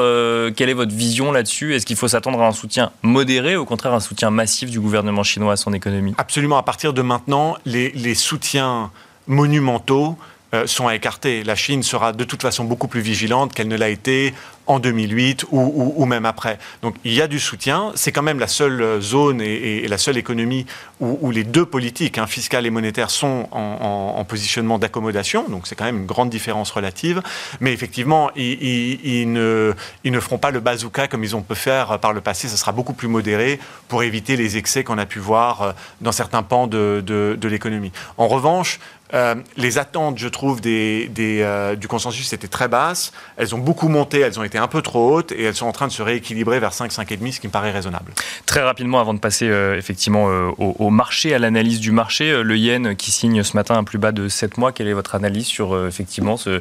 quelle 0.54 0.68
est 0.68 0.74
votre 0.74 0.94
vision 0.94 1.32
là-dessus? 1.32 1.74
Est-ce 1.74 1.86
qu'il 1.86 1.96
faut 1.96 2.08
s'attendre 2.08 2.40
à 2.42 2.46
un 2.46 2.52
soutien 2.52 2.90
modéré, 3.02 3.56
ou 3.56 3.62
au 3.62 3.64
contraire 3.64 3.94
un 3.94 4.00
soutien 4.00 4.30
massif 4.30 4.70
du 4.70 4.80
gouvernement 4.80 5.22
chinois 5.22 5.54
à 5.54 5.56
son 5.56 5.72
économie? 5.72 6.14
Absolument. 6.18 6.58
À 6.58 6.62
partir 6.62 6.92
de 6.92 7.02
maintenant, 7.02 7.56
les, 7.64 7.90
les 7.92 8.14
soutiens 8.14 8.90
monumentaux 9.26 10.16
euh, 10.54 10.66
sont 10.66 10.86
à 10.86 10.94
écarter. 10.94 11.42
La 11.42 11.56
Chine 11.56 11.82
sera 11.82 12.12
de 12.12 12.22
toute 12.22 12.42
façon 12.42 12.64
beaucoup 12.64 12.86
plus 12.86 13.00
vigilante 13.00 13.52
qu'elle 13.52 13.66
ne 13.68 13.76
l'a 13.76 13.88
été 13.88 14.32
en 14.68 14.78
2008 14.78 15.46
ou, 15.50 16.04
même 16.06 16.24
après. 16.24 16.58
Donc 16.82 16.96
il 17.04 17.12
y 17.12 17.20
a 17.20 17.26
du 17.26 17.38
soutien. 17.38 17.92
C'est 17.94 18.12
quand 18.12 18.22
même 18.22 18.38
la 18.38 18.48
seule 18.48 19.00
zone 19.00 19.40
et, 19.40 19.86
la 19.88 19.98
seule 19.98 20.16
économie 20.16 20.66
où, 21.00 21.30
les 21.30 21.44
deux 21.44 21.66
politiques, 21.66 22.18
hein, 22.18 22.26
fiscales 22.26 22.66
et 22.66 22.70
monétaires, 22.70 23.10
sont 23.10 23.48
en, 23.52 24.24
positionnement 24.24 24.78
d'accommodation. 24.78 25.48
Donc 25.48 25.66
c'est 25.66 25.76
quand 25.76 25.84
même 25.84 25.98
une 25.98 26.06
grande 26.06 26.30
différence 26.30 26.70
relative. 26.70 27.22
Mais 27.60 27.72
effectivement, 27.72 28.30
ils, 28.34 29.32
ne, 29.32 29.72
feront 30.20 30.38
pas 30.38 30.50
le 30.50 30.60
bazooka 30.60 31.06
comme 31.06 31.22
ils 31.22 31.36
ont 31.36 31.42
pu 31.42 31.54
faire 31.54 31.98
par 32.00 32.12
le 32.12 32.20
passé. 32.20 32.48
Ce 32.48 32.56
sera 32.56 32.72
beaucoup 32.72 32.92
plus 32.92 33.08
modéré 33.08 33.60
pour 33.88 34.02
éviter 34.02 34.36
les 34.36 34.56
excès 34.56 34.82
qu'on 34.82 34.98
a 34.98 35.06
pu 35.06 35.20
voir 35.20 35.62
euh, 35.62 35.72
dans 36.00 36.12
certains 36.12 36.42
pans 36.42 36.66
de 36.66 37.48
l'économie. 37.48 37.92
En 38.16 38.26
revanche, 38.26 38.80
euh, 39.14 39.34
les 39.56 39.78
attentes, 39.78 40.18
je 40.18 40.28
trouve, 40.28 40.60
des, 40.60 41.10
euh, 41.18 41.76
du 41.76 41.88
consensus 41.88 42.32
étaient 42.32 42.48
très 42.48 42.68
basses. 42.68 43.12
Elles 43.36 43.54
ont 43.54 43.58
beaucoup 43.58 43.88
monté, 43.88 44.20
elles 44.20 44.38
ont 44.38 44.42
été 44.42 44.58
un 44.58 44.66
peu 44.66 44.82
trop 44.82 45.14
hautes 45.14 45.32
et 45.32 45.44
elles 45.44 45.54
sont 45.54 45.66
en 45.66 45.72
train 45.72 45.86
de 45.86 45.92
se 45.92 46.02
rééquilibrer 46.02 46.58
vers 46.58 46.72
5, 46.72 46.90
5,5, 46.90 47.32
ce 47.32 47.40
qui 47.40 47.46
me 47.46 47.52
paraît 47.52 47.70
raisonnable. 47.70 48.12
Très 48.46 48.62
rapidement, 48.62 49.00
avant 49.00 49.14
de 49.14 49.20
passer 49.20 49.48
euh, 49.48 49.76
effectivement 49.76 50.26
au, 50.58 50.90
marché, 50.90 51.34
à 51.34 51.38
l'analyse 51.38 51.80
du 51.80 51.92
marché, 51.92 52.42
le 52.42 52.56
yen 52.56 52.96
qui 52.96 53.10
signe 53.10 53.42
ce 53.42 53.56
matin 53.56 53.76
un 53.76 53.84
plus 53.84 53.98
bas 53.98 54.12
de 54.12 54.28
7 54.28 54.58
mois, 54.58 54.72
quelle 54.72 54.88
est 54.88 54.92
votre 54.92 55.14
analyse 55.14 55.46
sur 55.46 55.86
effectivement 55.86 56.36
ce, 56.36 56.60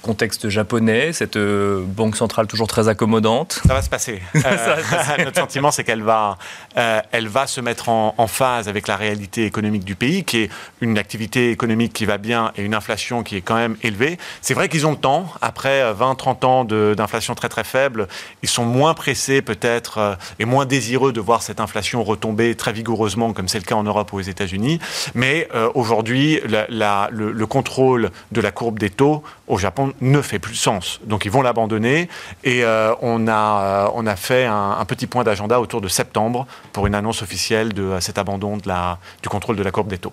contexte 0.00 0.48
japonais, 0.48 1.12
cette 1.12 1.38
banque 1.38 2.16
centrale 2.16 2.46
toujours 2.46 2.68
très 2.68 2.88
accommodante? 2.88 3.60
Ça 3.66 3.74
va 3.74 3.82
se 3.82 3.90
passer. 3.90 4.20
notre 5.18 5.38
sentiment, 5.38 5.70
c'est 5.70 5.84
qu'elle 5.84 6.02
va, 6.02 6.38
elle 6.74 7.28
va 7.28 7.46
se 7.46 7.60
mettre 7.60 7.88
en, 7.88 8.14
en 8.16 8.26
phase 8.26 8.68
avec 8.68 8.86
la 8.86 8.96
réalité 8.96 9.44
économique 9.44 9.84
du 9.84 9.94
pays, 9.94 10.24
qui 10.24 10.42
est 10.42 10.50
une 10.80 10.98
activité 10.98 11.50
économique 11.50 11.79
qui 11.88 12.04
va 12.04 12.18
bien 12.18 12.52
et 12.56 12.62
une 12.62 12.74
inflation 12.74 13.22
qui 13.22 13.36
est 13.36 13.40
quand 13.40 13.56
même 13.56 13.76
élevée. 13.82 14.18
C'est 14.42 14.54
vrai 14.54 14.68
qu'ils 14.68 14.86
ont 14.86 14.92
le 14.92 14.96
temps. 14.96 15.26
Après 15.40 15.92
20-30 15.92 16.46
ans 16.46 16.64
d'inflation 16.64 17.34
très 17.34 17.48
très 17.48 17.64
faible, 17.64 18.08
ils 18.42 18.48
sont 18.48 18.64
moins 18.64 18.94
pressés 18.94 19.42
peut-être 19.42 19.98
euh, 19.98 20.14
et 20.38 20.44
moins 20.44 20.66
désireux 20.66 21.12
de 21.12 21.20
voir 21.20 21.42
cette 21.42 21.60
inflation 21.60 22.02
retomber 22.02 22.54
très 22.54 22.72
vigoureusement 22.72 23.32
comme 23.32 23.48
c'est 23.48 23.58
le 23.58 23.64
cas 23.64 23.74
en 23.74 23.82
Europe 23.82 24.12
ou 24.12 24.18
aux 24.18 24.20
États-Unis. 24.20 24.80
Mais 25.14 25.48
euh, 25.54 25.70
aujourd'hui, 25.74 26.40
le, 26.44 27.44
contrôle 27.46 28.10
de 28.32 28.40
la 28.40 28.50
courbe 28.52 28.78
des 28.78 28.90
taux 28.90 29.22
au 29.48 29.58
Japon 29.58 29.92
ne 30.00 30.20
fait 30.22 30.38
plus 30.38 30.54
sens. 30.54 31.00
Donc 31.04 31.24
ils 31.24 31.30
vont 31.30 31.42
l'abandonner 31.42 32.08
et 32.44 32.64
euh, 32.64 32.94
on, 33.00 33.26
a, 33.28 33.90
on 33.94 34.06
a 34.06 34.16
fait 34.16 34.46
un, 34.46 34.84
petit 34.86 35.06
point 35.06 35.24
d'agenda 35.24 35.60
autour 35.60 35.80
de 35.80 35.88
septembre 35.88 36.46
pour 36.72 36.86
une 36.86 36.94
annonce 36.94 37.22
officielle 37.22 37.72
de 37.72 37.98
cet 38.00 38.18
abandon 38.18 38.56
du 38.56 39.28
contrôle 39.28 39.56
de 39.56 39.62
la 39.62 39.70
courbe 39.70 39.88
des 39.88 39.98
taux. 39.98 40.12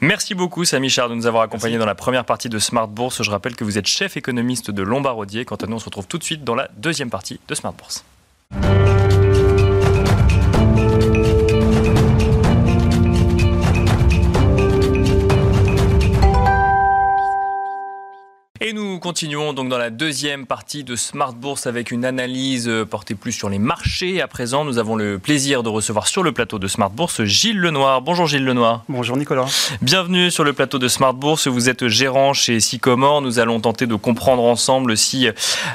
Merci 0.00 0.34
beaucoup 0.34 0.64
Samy 0.64 0.90
Char 0.90 1.03
de 1.08 1.14
nous 1.14 1.26
avoir 1.26 1.42
accompagnés 1.42 1.78
dans 1.78 1.86
la 1.86 1.94
première 1.94 2.24
partie 2.24 2.48
de 2.48 2.58
Smart 2.58 2.88
Bourse. 2.88 3.22
Je 3.22 3.30
rappelle 3.30 3.56
que 3.56 3.64
vous 3.64 3.78
êtes 3.78 3.86
chef 3.86 4.16
économiste 4.16 4.70
de 4.70 4.82
Lombardier. 4.82 5.44
Quant 5.44 5.56
à 5.56 5.66
nous, 5.66 5.76
on 5.76 5.78
se 5.78 5.84
retrouve 5.84 6.06
tout 6.06 6.18
de 6.18 6.24
suite 6.24 6.44
dans 6.44 6.54
la 6.54 6.68
deuxième 6.76 7.10
partie 7.10 7.40
de 7.48 7.54
Smart 7.54 7.72
Bourse. 7.72 8.04
Et 18.66 18.72
nous 18.72 18.98
continuons 18.98 19.52
donc 19.52 19.68
dans 19.68 19.76
la 19.76 19.90
deuxième 19.90 20.46
partie 20.46 20.84
de 20.84 20.96
Smart 20.96 21.34
Bourse 21.34 21.66
avec 21.66 21.90
une 21.90 22.02
analyse 22.02 22.66
euh, 22.66 22.86
portée 22.86 23.14
plus 23.14 23.32
sur 23.32 23.50
les 23.50 23.58
marchés. 23.58 24.22
À 24.22 24.26
présent, 24.26 24.64
nous 24.64 24.78
avons 24.78 24.96
le 24.96 25.18
plaisir 25.18 25.62
de 25.62 25.68
recevoir 25.68 26.06
sur 26.06 26.22
le 26.22 26.32
plateau 26.32 26.58
de 26.58 26.66
Smart 26.66 26.88
Bourse 26.88 27.24
Gilles 27.24 27.58
Lenoir. 27.58 28.00
Bonjour 28.00 28.26
Gilles 28.26 28.46
Lenoir. 28.46 28.82
Bonjour 28.88 29.18
Nicolas. 29.18 29.44
Bienvenue 29.82 30.30
sur 30.30 30.44
le 30.44 30.54
plateau 30.54 30.78
de 30.78 30.88
Smart 30.88 31.12
Bourse. 31.12 31.46
Vous 31.46 31.68
êtes 31.68 31.88
gérant 31.88 32.32
chez 32.32 32.58
Sycomore. 32.58 33.20
Nous 33.20 33.38
allons 33.38 33.60
tenter 33.60 33.86
de 33.86 33.96
comprendre 33.96 34.44
ensemble 34.44 34.96
si 34.96 35.28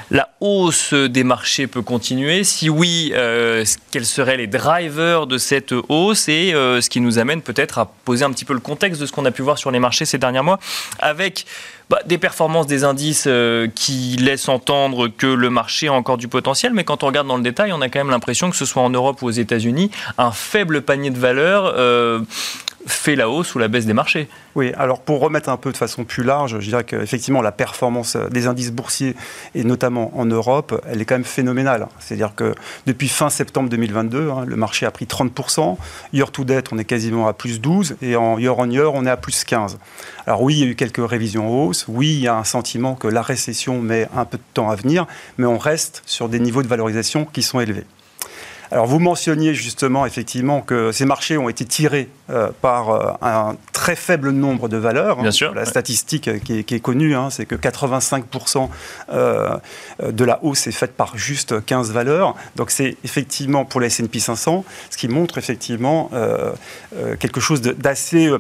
la 0.10 0.30
hausse 0.40 0.96
des 0.96 1.24
marchés 1.24 1.68
peut 1.68 1.84
continuer. 1.84 2.44
Si 2.44 2.72
oui, 2.72 3.12
euh, 3.14 3.64
quels 3.92 4.08
seraient 4.08 4.38
les 4.38 4.48
drivers 4.48 5.28
de 5.28 5.38
cette 5.38 5.76
hausse 5.90 6.28
et 6.28 6.56
euh, 6.56 6.82
ce 6.82 6.90
qui 6.90 7.02
nous 7.02 7.20
amène 7.20 7.44
peut-être 7.44 7.78
à 7.78 7.86
poser 7.86 8.26
un 8.26 8.32
petit 8.32 8.46
peu 8.46 8.54
le 8.54 8.60
contexte 8.60 9.00
de 9.00 9.06
ce 9.06 9.12
qu'on 9.12 9.26
a 9.26 9.32
pu 9.32 9.44
voir 9.44 9.60
sur 9.60 9.70
les 9.70 9.80
marchés 9.80 10.06
ces 10.06 10.18
derniers 10.18 10.42
mois 10.42 10.60
avec 10.98 11.46
bah, 11.90 12.00
des 12.06 12.20
performances 12.20 12.68
des 12.68 12.84
indices 12.84 13.26
euh, 13.28 13.68
qui 13.74 14.16
laissent 14.18 14.48
entendre 14.48 15.08
que 15.08 15.26
le 15.26 15.50
marché 15.50 15.88
a 15.88 15.94
encore 15.94 16.18
du 16.18 16.28
potentiel, 16.28 16.72
mais 16.74 16.84
quand 16.84 17.04
on 17.04 17.08
regarde 17.08 17.28
dans 17.28 17.38
le 17.38 17.42
détail, 17.42 17.72
on 17.74 17.82
a 17.82 17.90
quand 17.90 18.00
même 18.00 18.12
l'impression 18.12 18.52
que 18.52 18.56
ce 18.56 18.66
soit 18.66 18.84
en 18.84 18.92
Europe 18.92 19.24
ou 19.24 19.26
aux 19.26 19.32
États-Unis, 19.32 19.90
un 20.20 20.32
faible 20.32 20.84
panier 20.84 21.10
de 21.10 21.18
valeur 21.18 21.74
euh, 21.76 22.20
fait 22.90 23.16
la 23.16 23.30
hausse 23.30 23.56
ou 23.56 23.60
la 23.60 23.68
baisse 23.68 23.86
des 23.86 23.94
marchés. 23.94 24.28
Oui, 24.56 24.72
alors 24.78 25.02
pour 25.02 25.20
remettre 25.20 25.50
un 25.50 25.58
peu 25.58 25.72
de 25.72 25.78
façon 25.78 26.04
plus 26.04 26.24
large, 26.24 26.60
je 26.60 26.70
dirais 26.70 26.84
qu'effectivement 26.84 27.42
la 27.42 27.52
performance 27.52 28.18
des 28.32 28.48
indices 28.48 28.72
boursiers, 28.72 29.16
et 29.56 29.64
notamment 29.64 30.12
en 30.18 30.26
Europe, 30.26 30.82
elle 30.88 31.02
est 31.02 31.06
quand 31.06 31.16
même 31.16 31.24
phénoménale. 31.24 31.88
C'est-à-dire 32.00 32.34
que 32.36 32.56
depuis 32.86 33.08
fin 33.08 33.30
septembre 33.30 33.70
2022, 33.70 34.30
hein, 34.30 34.46
le 34.46 34.56
marché 34.56 34.86
a 34.86 34.92
pris 34.92 35.06
30%, 35.06 35.78
year 36.14 36.32
to 36.32 36.44
date 36.44 36.72
on 36.72 36.78
est 36.78 36.86
quasiment 36.86 37.28
à 37.28 37.34
plus 37.34 37.62
12, 37.62 37.98
et 38.02 38.16
en 38.16 38.38
year 38.40 38.58
on 38.58 38.70
year 38.70 38.94
on 38.94 39.06
est 39.06 39.10
à 39.10 39.18
plus 39.18 39.44
15. 39.44 39.78
Alors 40.26 40.42
oui, 40.42 40.56
il 40.56 40.60
y 40.60 40.64
a 40.64 40.68
eu 40.68 40.76
quelques 40.76 41.08
révisions 41.08 41.48
en 41.48 41.66
hausse, 41.66 41.86
oui, 41.88 42.14
il 42.14 42.22
y 42.22 42.28
a 42.28 42.36
un 42.36 42.44
sentiment 42.44 42.96
que 42.96 43.08
la 43.08 43.22
récession 43.22 43.82
met 43.82 44.08
un 44.16 44.26
peu 44.26 44.38
de 44.38 44.44
temps 44.54 44.70
à 44.70 44.76
venir, 44.76 45.06
mais 45.38 45.46
on 45.46 45.58
reste 45.58 46.02
sur 46.06 46.30
des 46.30 46.40
niveaux 46.40 46.64
de 46.64 46.68
valorisation 46.68 47.26
qui 47.26 47.44
sont 47.44 47.60
élevés. 47.60 47.86
Alors 48.72 48.86
vous 48.86 49.00
mentionniez 49.00 49.56
justement 49.56 50.06
effectivement 50.06 50.62
que 50.62 50.92
ces 50.92 51.06
marchés 51.06 51.38
ont 51.38 51.50
été 51.50 51.66
tirés 51.66 52.10
euh, 52.30 52.50
par 52.62 52.90
euh, 52.90 53.12
un 53.22 53.56
très 53.74 53.96
faible 53.96 54.30
nombre 54.30 54.70
de 54.70 54.78
valeurs. 54.78 55.22
Bien 55.22 55.32
sûr. 55.32 55.56
La 55.56 55.66
statistique 55.66 56.30
qui 56.44 56.60
est, 56.60 56.80
connue, 56.80 57.16
hein, 57.16 57.30
c'est 57.32 57.46
que 57.46 57.56
85% 57.56 58.70
euh, 59.12 59.58
de 60.08 60.24
la 60.24 60.44
hausse 60.44 60.68
est 60.68 60.72
faite 60.72 60.94
par 60.96 61.18
juste 61.18 61.66
15 61.66 61.92
valeurs. 61.92 62.36
Donc 62.56 62.70
c'est 62.70 62.98
effectivement 63.04 63.66
pour 63.66 63.82
les 63.82 63.88
S&P 63.88 64.20
500, 64.20 64.64
ce 64.92 64.98
qui 64.98 65.08
montre 65.08 65.38
effectivement 65.38 66.12
quelque 67.20 67.40
chose 67.40 67.62
d'assez 67.62 68.32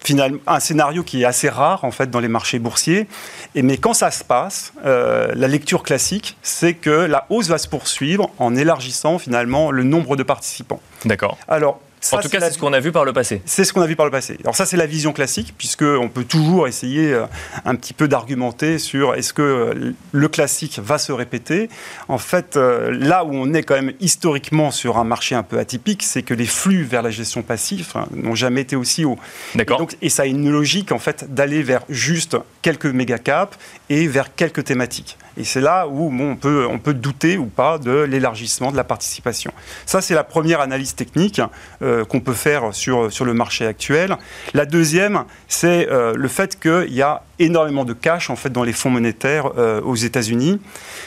finalement 0.00 0.38
un 0.46 0.60
scénario 0.60 1.02
qui 1.02 1.22
est 1.22 1.24
assez 1.24 1.48
rare 1.48 1.84
en 1.84 1.90
fait 1.90 2.10
dans 2.10 2.20
les 2.20 2.28
marchés 2.28 2.58
boursiers. 2.58 3.06
Et 3.54 3.62
mais 3.62 3.76
quand 3.76 3.94
ça 3.94 4.10
se 4.10 4.24
passe, 4.24 4.72
euh, 4.84 5.32
la 5.34 5.48
lecture 5.48 5.82
classique, 5.82 6.36
c'est 6.42 6.74
que 6.74 6.90
la 6.90 7.26
hausse 7.30 7.48
va 7.48 7.58
se 7.58 7.68
poursuivre 7.68 8.30
en 8.38 8.56
élargissant 8.56 9.18
finalement 9.18 9.70
le 9.70 9.82
nombre 9.82 10.16
de 10.16 10.22
participants. 10.22 10.80
D'accord. 11.04 11.38
Alors 11.48 11.80
en 12.12 12.18
tout 12.20 12.28
cas, 12.28 12.40
c'est 12.40 12.52
ce 12.52 12.58
qu'on 12.58 12.72
a 12.72 12.80
vu 12.80 12.92
par 12.92 13.04
le 13.04 13.12
passé. 13.12 13.42
C'est 13.44 13.64
ce 13.64 13.72
qu'on 13.72 13.82
a 13.82 13.86
vu 13.86 13.96
par 13.96 14.06
le 14.06 14.12
passé. 14.12 14.36
Alors 14.42 14.56
ça, 14.56 14.66
c'est 14.66 14.76
la 14.76 14.86
vision 14.86 15.12
classique, 15.12 15.54
puisqu'on 15.56 16.08
peut 16.08 16.24
toujours 16.24 16.68
essayer 16.68 17.12
euh, 17.12 17.24
un 17.64 17.74
petit 17.74 17.92
peu 17.92 18.08
d'argumenter 18.08 18.78
sur 18.78 19.14
est-ce 19.14 19.32
que 19.32 19.42
euh, 19.42 19.92
le 20.12 20.28
classique 20.28 20.78
va 20.82 20.98
se 20.98 21.12
répéter. 21.12 21.68
En 22.08 22.18
fait, 22.18 22.56
euh, 22.56 22.90
là 22.90 23.24
où 23.24 23.30
on 23.32 23.52
est 23.54 23.62
quand 23.62 23.74
même 23.74 23.92
historiquement 24.00 24.70
sur 24.70 24.98
un 24.98 25.04
marché 25.04 25.34
un 25.34 25.42
peu 25.42 25.58
atypique, 25.58 26.02
c'est 26.02 26.22
que 26.22 26.34
les 26.34 26.46
flux 26.46 26.84
vers 26.84 27.02
la 27.02 27.10
gestion 27.10 27.42
passive 27.42 27.88
hein, 27.94 28.06
n'ont 28.12 28.34
jamais 28.34 28.62
été 28.62 28.76
aussi 28.76 29.04
hauts. 29.04 29.18
D'accord. 29.54 29.86
Et, 30.00 30.06
et 30.06 30.08
ça 30.08 30.22
a 30.22 30.26
une 30.26 30.50
logique, 30.50 30.92
en 30.92 30.98
fait, 30.98 31.32
d'aller 31.34 31.62
vers 31.62 31.82
juste 31.88 32.36
quelques 32.62 32.86
méga 32.86 33.18
caps 33.18 33.56
et 33.90 34.06
vers 34.06 34.34
quelques 34.34 34.64
thématiques. 34.64 35.16
Et 35.38 35.44
c'est 35.44 35.60
là 35.60 35.86
où 35.86 36.12
on, 36.20 36.36
peut, 36.36 36.66
on 36.68 36.78
peut 36.78 36.94
douter 36.94 37.38
ou 37.38 37.46
pas 37.46 37.78
de 37.78 38.00
l'élargissement 38.00 38.72
de 38.72 38.76
la 38.76 38.82
participation. 38.82 39.52
Ça, 39.86 40.00
c'est 40.00 40.14
la 40.14 40.24
première 40.24 40.60
analyse 40.60 40.96
technique 40.96 41.40
euh, 41.80 41.87
qu'on 42.08 42.20
peut 42.20 42.34
faire 42.34 42.74
sur, 42.74 43.12
sur 43.12 43.24
le 43.24 43.34
marché 43.34 43.66
actuel. 43.66 44.16
La 44.54 44.66
deuxième, 44.66 45.24
c'est 45.48 45.88
euh, 45.90 46.12
le 46.16 46.28
fait 46.28 46.58
qu'il 46.58 46.92
y 46.94 47.02
a 47.02 47.22
énormément 47.38 47.84
de 47.84 47.92
cash 47.92 48.30
en 48.30 48.36
fait 48.36 48.50
dans 48.50 48.64
les 48.64 48.72
fonds 48.72 48.90
monétaires 48.90 49.52
euh, 49.58 49.80
aux 49.82 49.94
États-Unis. 49.94 50.60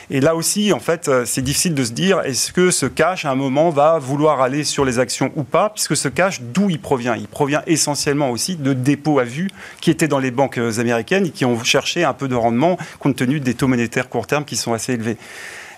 Et 0.09 0.21
là 0.21 0.35
aussi, 0.35 0.71
en 0.73 0.79
fait, 0.79 1.09
c'est 1.25 1.41
difficile 1.41 1.73
de 1.73 1.83
se 1.83 1.91
dire 1.91 2.21
est-ce 2.21 2.51
que 2.51 2.71
ce 2.71 2.85
cash 2.85 3.25
à 3.25 3.31
un 3.31 3.35
moment 3.35 3.69
va 3.69 3.99
vouloir 3.99 4.41
aller 4.41 4.63
sur 4.63 4.85
les 4.85 4.99
actions 4.99 5.31
ou 5.35 5.43
pas, 5.43 5.69
puisque 5.69 5.95
ce 5.95 6.07
cash, 6.07 6.41
d'où 6.41 6.69
il 6.69 6.79
provient? 6.79 7.15
Il 7.15 7.27
provient 7.27 7.61
essentiellement 7.67 8.31
aussi 8.31 8.55
de 8.55 8.73
dépôts 8.73 9.19
à 9.19 9.23
vue 9.23 9.49
qui 9.81 9.91
étaient 9.91 10.07
dans 10.07 10.19
les 10.19 10.31
banques 10.31 10.57
américaines 10.57 11.25
et 11.25 11.31
qui 11.31 11.45
ont 11.45 11.61
cherché 11.63 12.03
un 12.03 12.13
peu 12.13 12.27
de 12.27 12.35
rendement 12.35 12.77
compte 12.99 13.15
tenu 13.15 13.39
des 13.39 13.53
taux 13.53 13.67
monétaires 13.67 14.09
court 14.09 14.27
terme 14.27 14.45
qui 14.45 14.55
sont 14.55 14.73
assez 14.73 14.93
élevés. 14.93 15.17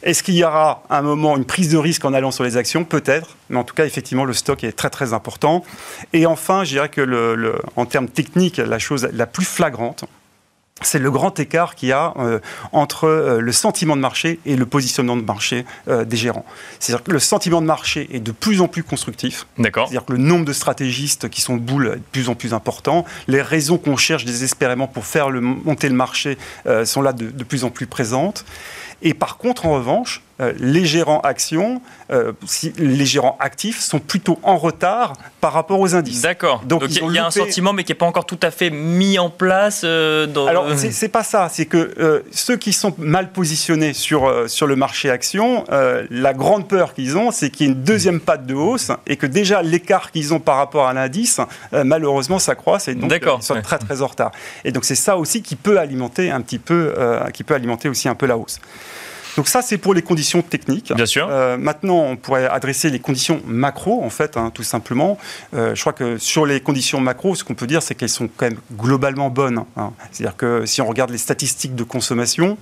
Est-ce 0.03 0.21
qu'il 0.21 0.35
y 0.35 0.43
aura 0.43 0.83
un 0.89 1.01
moment 1.01 1.37
une 1.37 1.45
prise 1.45 1.69
de 1.69 1.77
risque 1.77 2.03
en 2.03 2.13
allant 2.13 2.31
sur 2.31 2.43
les 2.43 2.57
actions 2.57 2.83
Peut-être, 2.83 3.37
mais 3.49 3.57
en 3.57 3.63
tout 3.63 3.73
cas, 3.73 3.85
effectivement, 3.85 4.25
le 4.25 4.33
stock 4.33 4.63
est 4.63 4.73
très 4.73 4.89
très 4.89 5.13
important. 5.13 5.63
Et 6.11 6.25
enfin, 6.25 6.65
je 6.65 6.71
dirais 6.71 6.89
que 6.89 7.01
le, 7.01 7.55
en 7.77 7.85
termes 7.85 8.09
techniques, 8.09 8.57
la 8.57 8.79
chose 8.79 9.07
la 9.13 9.25
plus 9.25 9.45
flagrante, 9.45 10.05
c'est 10.81 10.99
le 10.99 11.11
grand 11.11 11.39
écart 11.39 11.75
qu'il 11.75 11.89
y 11.89 11.91
a 11.91 12.13
euh, 12.17 12.39
entre 12.71 13.05
euh, 13.05 13.39
le 13.39 13.51
sentiment 13.51 13.95
de 13.95 14.01
marché 14.01 14.39
et 14.45 14.55
le 14.55 14.65
positionnement 14.65 15.15
de 15.15 15.21
marché 15.21 15.65
euh, 15.87 16.03
des 16.03 16.17
gérants. 16.17 16.45
C'est-à-dire 16.79 17.03
que 17.03 17.11
le 17.11 17.19
sentiment 17.19 17.61
de 17.61 17.65
marché 17.65 18.09
est 18.11 18.19
de 18.19 18.31
plus 18.31 18.59
en 18.59 18.67
plus 18.67 18.83
constructif. 18.83 19.47
D'accord. 19.57 19.87
C'est-à-dire 19.87 20.05
que 20.05 20.13
le 20.13 20.17
nombre 20.17 20.45
de 20.45 20.53
stratégistes 20.53 21.29
qui 21.29 21.41
sont 21.41 21.55
boules 21.55 21.93
est 21.93 21.97
de 21.97 22.03
plus 22.11 22.27
en 22.27 22.35
plus 22.35 22.53
important. 22.53 23.05
Les 23.27 23.41
raisons 23.41 23.77
qu'on 23.77 23.97
cherche 23.97 24.25
désespérément 24.25 24.87
pour 24.87 25.05
faire 25.05 25.29
le, 25.29 25.39
monter 25.39 25.87
le 25.87 25.95
marché 25.95 26.37
sont 26.85 27.01
là 27.01 27.13
de, 27.13 27.29
de 27.29 27.43
plus 27.43 27.63
en 27.63 27.69
plus 27.69 27.87
présentes. 27.87 28.43
Et 29.03 29.13
par 29.13 29.37
contre, 29.37 29.65
en 29.65 29.73
revanche, 29.73 30.21
euh, 30.41 30.51
les 30.57 30.83
gérants 30.83 31.19
actions, 31.19 31.79
euh, 32.11 32.31
les 32.79 33.05
gérants 33.05 33.37
actifs 33.39 33.79
sont 33.79 33.99
plutôt 33.99 34.39
en 34.41 34.57
retard 34.57 35.13
par 35.41 35.53
rapport 35.53 35.79
aux 35.79 35.93
indices. 35.93 36.21
D'accord. 36.21 36.63
Donc 36.65 36.85
il 36.89 37.11
y, 37.11 37.19
a 37.19 37.27
un 37.27 37.31
sentiment, 37.31 37.71
mais 37.71 37.83
qui 37.83 37.91
n'est 37.91 37.97
pas 37.97 38.07
encore 38.07 38.25
tout 38.25 38.39
à 38.41 38.49
fait 38.49 38.71
mis 38.71 39.19
en 39.19 39.29
place. 39.29 39.81
Euh, 39.83 40.25
dans... 40.25 40.47
Alors 40.47 40.65
c'est 40.75 41.09
pas 41.09 41.21
ça. 41.21 41.49
C'est 41.51 41.67
que 41.67 42.23
ceux 42.31 42.57
qui 42.57 42.73
sont 42.73 42.95
mal 42.97 43.31
positionnés 43.31 43.93
sur 43.93 44.49
sur 44.49 44.65
le 44.65 44.75
marché 44.75 45.11
actions, 45.11 45.65
la 45.69 46.33
grande 46.33 46.67
peur 46.67 46.95
qu'ils 46.95 47.15
ont, 47.15 47.29
c'est 47.29 47.51
qu'il 47.51 47.67
y 47.67 47.69
ait 47.69 47.73
une 47.73 47.83
deuxième 47.83 48.19
patte 48.19 48.47
de 48.47 48.55
hausse 48.55 48.91
et 49.05 49.17
que 49.17 49.27
déjà 49.27 49.61
l'écart 49.61 50.11
qu'ils 50.11 50.33
ont 50.33 50.39
par 50.39 50.57
rapport 50.57 50.87
à 50.87 50.93
l'indice, 50.93 51.41
malheureusement, 51.71 52.39
s'accroît. 52.39 52.79
Et 52.87 52.95
donc 52.95 53.13
ils 53.13 53.43
sont 53.43 53.61
très 53.61 53.77
très 53.77 54.01
en 54.01 54.07
retard. 54.07 54.31
Et 54.65 54.71
donc 54.71 54.83
c'est 54.83 54.95
ça 54.95 55.15
aussi 55.15 55.43
qui 55.43 55.55
peut 55.55 55.77
alimenter 55.77 56.31
un 56.31 56.41
petit 56.41 56.59
peu, 56.59 56.95
qui 57.33 57.43
peut 57.43 57.53
alimenter 57.53 57.87
aussi 57.87 58.09
un 58.09 58.15
peu 58.15 58.25
la 58.25 58.35
hausse. 58.35 58.59
Donc 59.37 59.47
ça, 59.47 59.61
c'est 59.61 59.77
pour 59.77 59.93
les 59.93 60.01
conditions 60.01 60.41
techniques. 60.41 60.93
Bien 60.93 61.05
sûr. 61.05 61.27
Euh, 61.29 61.57
maintenant, 61.57 61.97
on 61.97 62.15
pourrait 62.15 62.47
adresser 62.47 62.89
les 62.89 62.99
conditions 62.99 63.41
macro, 63.45 64.03
en 64.03 64.09
fait, 64.09 64.37
hein, 64.37 64.51
tout 64.53 64.63
simplement. 64.63 65.17
Euh, 65.53 65.75
je 65.75 65.81
crois 65.81 65.93
que 65.93 66.17
sur 66.17 66.45
les 66.45 66.59
conditions 66.59 66.99
macro, 66.99 67.35
ce 67.35 67.43
qu'on 67.43 67.55
peut 67.55 67.67
dire, 67.67 67.81
c'est 67.81 67.95
qu'elles 67.95 68.09
sont 68.09 68.29
quand 68.35 68.45
même 68.45 68.59
globalement 68.73 69.29
bonnes. 69.29 69.63
Hein. 69.77 69.91
C'est-à-dire 70.11 70.37
que 70.37 70.65
si 70.65 70.81
on 70.81 70.87
regarde 70.87 71.09
les 71.09 71.17
statistiques 71.17 71.75
de 71.75 71.83
consommation, 71.83 72.57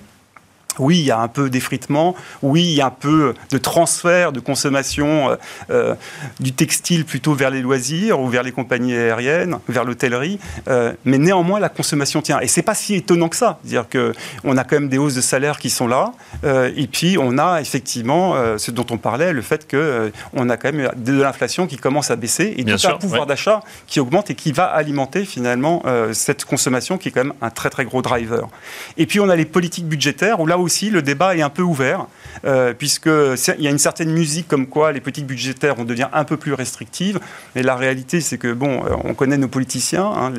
oui, 0.78 0.98
il 0.98 1.04
y 1.04 1.10
a 1.10 1.18
un 1.18 1.28
peu 1.28 1.50
d'effritement, 1.50 2.14
oui, 2.42 2.62
il 2.62 2.74
y 2.74 2.80
a 2.80 2.86
un 2.86 2.90
peu 2.90 3.34
de 3.50 3.58
transfert 3.58 4.32
de 4.32 4.40
consommation 4.40 5.30
euh, 5.30 5.36
euh, 5.70 5.94
du 6.40 6.52
textile 6.52 7.04
plutôt 7.04 7.34
vers 7.34 7.50
les 7.50 7.60
loisirs 7.60 8.20
ou 8.20 8.28
vers 8.28 8.42
les 8.42 8.52
compagnies 8.52 8.94
aériennes, 8.94 9.58
vers 9.68 9.84
l'hôtellerie, 9.84 10.38
euh, 10.68 10.92
mais 11.04 11.18
néanmoins 11.18 11.60
la 11.60 11.68
consommation 11.68 12.22
tient. 12.22 12.40
Et 12.40 12.48
c'est 12.48 12.62
pas 12.62 12.74
si 12.74 12.94
étonnant 12.94 13.28
que 13.28 13.36
ça, 13.36 13.58
c'est-à-dire 13.62 13.88
que 13.88 14.12
on 14.44 14.56
a 14.56 14.64
quand 14.64 14.76
même 14.76 14.88
des 14.88 14.98
hausses 14.98 15.14
de 15.14 15.20
salaire 15.20 15.58
qui 15.58 15.70
sont 15.70 15.86
là, 15.86 16.12
et 16.44 16.86
puis 16.86 17.16
on 17.18 17.38
a 17.38 17.60
effectivement 17.60 18.34
ce 18.58 18.70
dont 18.70 18.86
on 18.90 18.98
parlait, 18.98 19.32
le 19.32 19.42
fait 19.42 19.66
que 19.66 20.12
on 20.32 20.48
a 20.48 20.56
quand 20.56 20.72
même 20.72 20.90
de 20.96 21.20
l'inflation 21.20 21.66
qui 21.66 21.76
commence 21.76 22.10
à 22.10 22.16
baisser 22.16 22.54
et 22.56 22.64
Bien 22.64 22.76
tout 22.76 22.86
un 22.86 22.96
pouvoir 22.96 23.26
d'achat 23.26 23.60
qui 23.86 24.00
augmente 24.00 24.30
et 24.30 24.34
qui 24.34 24.52
va 24.52 24.64
alimenter 24.64 25.24
finalement 25.24 25.82
cette 26.12 26.44
consommation 26.44 26.98
qui 26.98 27.08
est 27.08 27.12
quand 27.12 27.24
même 27.24 27.34
un 27.40 27.50
très 27.50 27.70
très 27.70 27.84
gros 27.84 28.02
driver. 28.02 28.48
Et 28.96 29.06
puis 29.06 29.20
on 29.20 29.28
a 29.28 29.36
les 29.36 29.44
politiques 29.44 29.86
budgétaires 29.86 30.40
où 30.40 30.46
là 30.46 30.58
aussi, 30.62 30.90
le 30.90 31.02
débat 31.02 31.36
est 31.36 31.42
un 31.42 31.50
peu 31.50 31.62
ouvert, 31.62 32.06
euh, 32.44 32.72
puisqu'il 32.72 33.60
y 33.60 33.66
a 33.66 33.70
une 33.70 33.78
certaine 33.78 34.10
musique 34.10 34.48
comme 34.48 34.66
quoi 34.66 34.92
les 34.92 35.00
politiques 35.00 35.26
budgétaires 35.26 35.74
vont 35.74 35.84
devenir 35.84 36.08
un 36.12 36.24
peu 36.24 36.36
plus 36.36 36.54
restrictives. 36.54 37.20
Mais 37.54 37.62
la 37.62 37.76
réalité, 37.76 38.20
c'est 38.20 38.38
que, 38.38 38.52
bon, 38.52 38.84
euh, 38.84 38.90
on 39.04 39.14
connaît 39.14 39.36
nos 39.36 39.48
politiciens, 39.48 40.06
hein, 40.06 40.32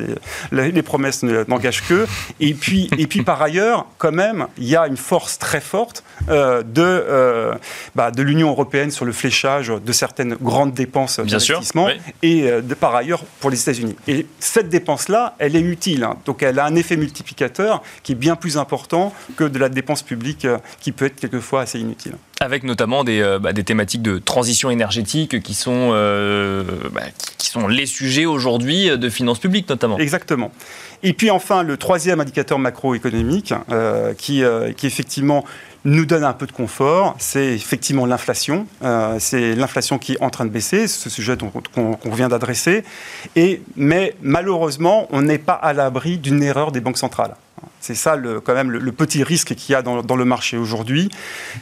les, 0.52 0.72
les, 0.72 0.82
promesses 0.82 1.22
n'engagent 1.22 1.86
que. 1.86 2.06
Et 2.40 2.54
puis, 2.54 2.90
et 2.98 3.06
puis, 3.06 3.22
par 3.22 3.40
ailleurs, 3.40 3.86
quand 3.98 4.12
même, 4.12 4.46
il 4.58 4.68
y 4.68 4.76
a 4.76 4.86
une 4.86 4.96
force 4.96 5.38
très 5.38 5.60
forte 5.60 6.04
euh, 6.28 6.62
de, 6.62 6.82
euh, 6.82 7.54
bah, 7.94 8.10
de 8.10 8.22
l'Union 8.22 8.50
européenne 8.50 8.90
sur 8.90 9.04
le 9.04 9.12
fléchage 9.12 9.68
de 9.68 9.92
certaines 9.92 10.34
grandes 10.34 10.74
dépenses 10.74 11.18
d'investissement 11.18 11.88
et 12.22 12.42
de, 12.42 12.74
par 12.74 12.94
ailleurs 12.94 13.24
pour 13.40 13.50
les 13.50 13.60
États-Unis. 13.60 13.96
Et 14.08 14.26
cette 14.38 14.68
dépense-là, 14.68 15.34
elle 15.38 15.56
est 15.56 15.60
utile. 15.60 16.04
Hein. 16.04 16.16
donc 16.24 16.42
elle 16.42 16.58
a 16.58 16.64
un 16.64 16.74
effet 16.76 16.96
multiplicateur 16.96 17.82
qui 18.02 18.12
est 18.12 18.16
bien 18.16 18.36
plus 18.36 18.58
important 18.58 19.12
que 19.36 19.44
de 19.44 19.58
la 19.58 19.68
dépense 19.68 20.02
publique 20.02 20.13
euh, 20.44 20.58
qui 20.80 20.92
peut 20.92 21.06
être 21.06 21.16
quelquefois 21.16 21.62
assez 21.62 21.78
inutile. 21.78 22.12
Avec 22.40 22.62
notamment 22.64 23.04
des, 23.04 23.20
euh, 23.20 23.38
bah, 23.38 23.52
des 23.52 23.64
thématiques 23.64 24.02
de 24.02 24.18
transition 24.18 24.70
énergétique 24.70 25.42
qui 25.42 25.54
sont, 25.54 25.90
euh, 25.92 26.64
bah, 26.92 27.02
qui 27.38 27.48
sont 27.48 27.68
les 27.68 27.86
sujets 27.86 28.26
aujourd'hui 28.26 28.96
de 28.96 29.08
finances 29.08 29.38
publiques 29.38 29.68
notamment. 29.68 29.98
Exactement. 29.98 30.52
Et 31.02 31.12
puis 31.12 31.30
enfin, 31.30 31.62
le 31.62 31.76
troisième 31.76 32.20
indicateur 32.20 32.58
macroéconomique 32.58 33.52
qui, 34.18 34.42
qui 34.76 34.86
effectivement 34.86 35.44
nous 35.84 36.06
donne 36.06 36.24
un 36.24 36.32
peu 36.32 36.46
de 36.46 36.52
confort, 36.52 37.14
c'est 37.18 37.54
effectivement 37.54 38.06
l'inflation. 38.06 38.66
c'est 39.18 39.54
l'inflation 39.54 39.98
qui 39.98 40.14
est 40.14 40.22
en 40.22 40.30
train 40.30 40.44
de 40.44 40.50
baisser, 40.50 40.88
ce 40.88 41.10
sujet 41.10 41.36
qu'on 41.74 42.10
vient 42.10 42.28
d'adresser. 42.28 42.84
Mais 43.76 44.14
malheureusement, 44.22 45.06
on 45.10 45.22
n'est 45.22 45.38
pas 45.38 45.52
à 45.52 45.72
l'abri 45.72 46.18
d'une 46.18 46.42
erreur 46.42 46.72
des 46.72 46.80
banques 46.80 46.98
centrales. 46.98 47.34
C'est 47.80 47.94
ça, 47.94 48.16
le, 48.16 48.40
quand 48.40 48.54
même, 48.54 48.70
le, 48.70 48.92
petit 48.92 49.22
risque 49.22 49.54
qu'il 49.54 49.72
y 49.72 49.76
a 49.76 49.82
dans, 49.82 50.16
le 50.16 50.24
marché 50.24 50.56
aujourd'hui. 50.56 51.10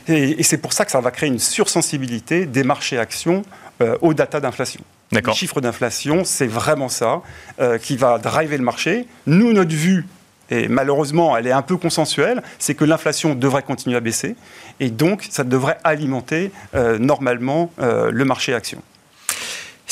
Et, 0.07 0.43
c'est 0.45 0.59
pour 0.59 0.73
ça 0.73 0.85
que 0.85 0.93
ça 0.93 1.01
va 1.01 1.11
créer 1.11 1.29
une 1.29 1.41
sursensibilité 1.41 2.47
des 2.47 2.63
marchés 2.63 2.99
actions 2.99 3.43
euh, 3.81 3.97
aux 4.03 4.15
data 4.15 4.39
d'inflation. 4.39 4.83
Les 5.11 5.21
chiffres 5.33 5.61
d'inflation, 5.61 6.25
c'est 6.25 6.47
vraiment 6.47 6.89
ça 6.89 7.23
euh, 7.61 7.77
qui 7.77 7.97
va 7.97 8.19
driver 8.19 8.57
le 8.57 8.65
marché. 8.65 9.07
Nous, 9.27 9.53
notre 9.53 9.75
vue, 9.75 10.07
et 10.51 10.69
malheureusement, 10.69 11.37
elle 11.37 11.47
est 11.47 11.53
un 11.53 11.63
peu 11.63 11.77
consensuelle, 11.77 12.43
c'est 12.59 12.75
que 12.75 12.85
l'inflation 12.85 13.35
devrait 13.35 13.63
continuer 13.63 13.97
à 13.97 14.01
baisser. 14.01 14.37
Et 14.81 14.91
donc, 14.91 15.27
ça 15.31 15.45
devrait 15.45 15.79
alimenter 15.85 16.51
euh, 16.75 16.99
normalement 16.99 17.71
le 17.79 18.25
marché 18.25 18.55
actions. 18.55 18.83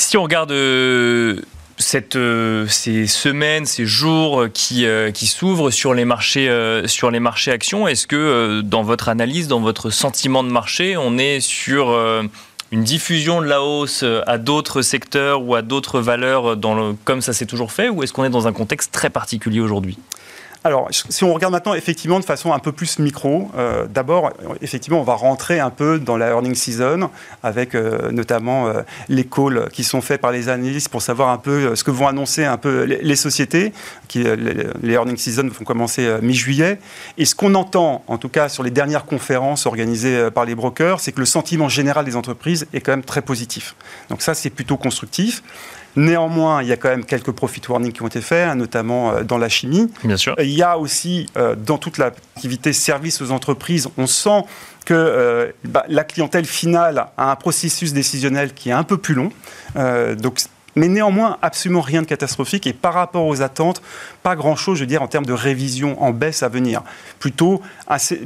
Si 0.01 0.17
on 0.17 0.23
regarde 0.23 0.51
euh, 0.51 1.37
ces 1.77 3.07
semaines, 3.07 3.65
ces 3.65 3.85
jours 3.85 4.47
qui, 4.51 4.85
euh, 4.85 5.11
qui 5.11 5.27
s'ouvrent 5.27 5.69
sur 5.69 5.93
les 5.93 6.05
marchés, 6.05 6.49
euh, 6.49 6.87
sur 6.87 7.11
les 7.11 7.19
marchés 7.19 7.51
actions, 7.51 7.87
est-ce 7.87 8.07
que 8.07 8.61
dans 8.61 8.81
votre 8.81 9.09
analyse, 9.09 9.47
dans 9.47 9.59
votre 9.59 9.91
sentiment 9.91 10.43
de 10.43 10.49
marché, 10.49 10.97
on 10.97 11.19
est 11.19 11.39
sur 11.39 11.95
une 12.71 12.83
diffusion 12.83 13.41
de 13.41 13.45
la 13.45 13.61
hausse 13.61 14.03
à 14.25 14.37
d'autres 14.39 14.81
secteurs 14.81 15.43
ou 15.43 15.53
à 15.53 15.61
d'autres 15.61 15.99
valeurs 15.99 16.57
dans 16.57 16.73
le, 16.73 16.95
comme 17.05 17.21
ça 17.21 17.31
s'est 17.31 17.45
toujours 17.45 17.71
fait, 17.71 17.89
ou 17.89 18.01
est-ce 18.01 18.11
qu'on 18.11 18.23
est 18.23 18.29
dans 18.29 18.47
un 18.47 18.53
contexte 18.53 18.91
très 18.91 19.11
particulier 19.11 19.59
aujourd'hui? 19.59 19.99
Alors, 20.63 20.89
si 20.91 21.23
on 21.23 21.33
regarde 21.33 21.53
maintenant 21.53 21.73
effectivement 21.73 22.19
de 22.19 22.25
façon 22.25 22.53
un 22.53 22.59
peu 22.59 22.71
plus 22.71 22.99
micro, 22.99 23.49
euh, 23.57 23.87
d'abord, 23.87 24.31
effectivement, 24.61 24.99
on 24.99 25.03
va 25.03 25.15
rentrer 25.15 25.59
un 25.59 25.71
peu 25.71 25.97
dans 25.97 26.17
la 26.17 26.29
earning 26.29 26.53
season 26.53 27.09
avec 27.41 27.73
euh, 27.73 28.11
notamment 28.11 28.67
euh, 28.67 28.83
les 29.09 29.23
calls 29.23 29.69
qui 29.73 29.83
sont 29.83 30.01
faits 30.01 30.21
par 30.21 30.31
les 30.31 30.49
analystes 30.49 30.89
pour 30.89 31.01
savoir 31.01 31.29
un 31.29 31.39
peu 31.39 31.75
ce 31.75 31.83
que 31.83 31.89
vont 31.89 32.07
annoncer 32.07 32.45
un 32.45 32.57
peu 32.57 32.83
les, 32.83 33.15
sociétés. 33.15 33.73
Qui, 34.07 34.23
les, 34.23 34.35
les, 34.83 34.93
earning 34.93 35.17
season 35.17 35.47
vont 35.47 35.65
commencer 35.65 36.17
mi-juillet. 36.21 36.79
Et 37.17 37.25
ce 37.25 37.33
qu'on 37.33 37.55
entend, 37.55 38.03
en 38.05 38.19
tout 38.19 38.29
cas 38.29 38.47
sur 38.47 38.61
les 38.61 38.71
dernières 38.71 39.05
conférences 39.05 39.65
organisées 39.65 40.29
par 40.29 40.45
les 40.45 40.53
brokers, 40.53 40.99
c'est 40.99 41.11
que 41.11 41.21
le 41.21 41.25
sentiment 41.25 41.69
général 41.69 42.05
des 42.05 42.15
entreprises 42.15 42.67
est 42.71 42.81
quand 42.81 42.91
même 42.91 43.03
très 43.03 43.23
positif. 43.23 43.75
Donc 44.09 44.21
ça, 44.21 44.35
c'est 44.35 44.51
plutôt 44.51 44.77
constructif. 44.77 45.41
Néanmoins, 45.95 46.61
il 46.61 46.69
y 46.69 46.71
a 46.71 46.77
quand 46.77 46.89
même 46.89 47.05
quelques 47.05 47.31
profit 47.31 47.61
warnings 47.67 47.91
qui 47.91 48.01
ont 48.01 48.07
été 48.07 48.21
faits, 48.21 48.55
notamment 48.55 49.11
euh, 49.11 49.23
dans 49.23 49.37
la 49.37 49.49
chimie. 49.49 49.91
Bien 50.03 50.17
sûr. 50.17 50.35
Il 50.39 50.49
y 50.49 50.63
a 50.63 50.77
aussi, 50.77 51.27
euh, 51.37 51.55
dans 51.55 51.77
toute 51.77 51.97
l'activité 51.97 52.73
service 52.73 53.21
aux 53.21 53.31
entreprises, 53.31 53.89
on 53.97 54.07
sent 54.07 54.43
que 54.85 55.53
bah, 55.63 55.85
la 55.89 56.03
clientèle 56.03 56.45
finale 56.45 57.05
a 57.15 57.31
un 57.31 57.35
processus 57.35 57.93
décisionnel 57.93 58.53
qui 58.53 58.69
est 58.69 58.73
un 58.73 58.83
peu 58.83 58.97
plus 58.97 59.13
long. 59.13 59.31
donc 59.75 60.39
mais 60.75 60.87
néanmoins 60.87 61.37
absolument 61.41 61.81
rien 61.81 62.01
de 62.01 62.07
catastrophique 62.07 62.67
et 62.67 62.73
par 62.73 62.93
rapport 62.93 63.25
aux 63.25 63.41
attentes, 63.41 63.81
pas 64.23 64.35
grand-chose, 64.35 64.77
je 64.77 64.85
veux 64.85 64.97
en 64.97 65.07
termes 65.07 65.25
de 65.25 65.33
révision 65.33 66.01
en 66.01 66.11
baisse 66.11 66.43
à 66.43 66.49
venir. 66.49 66.81
Plutôt, 67.19 67.61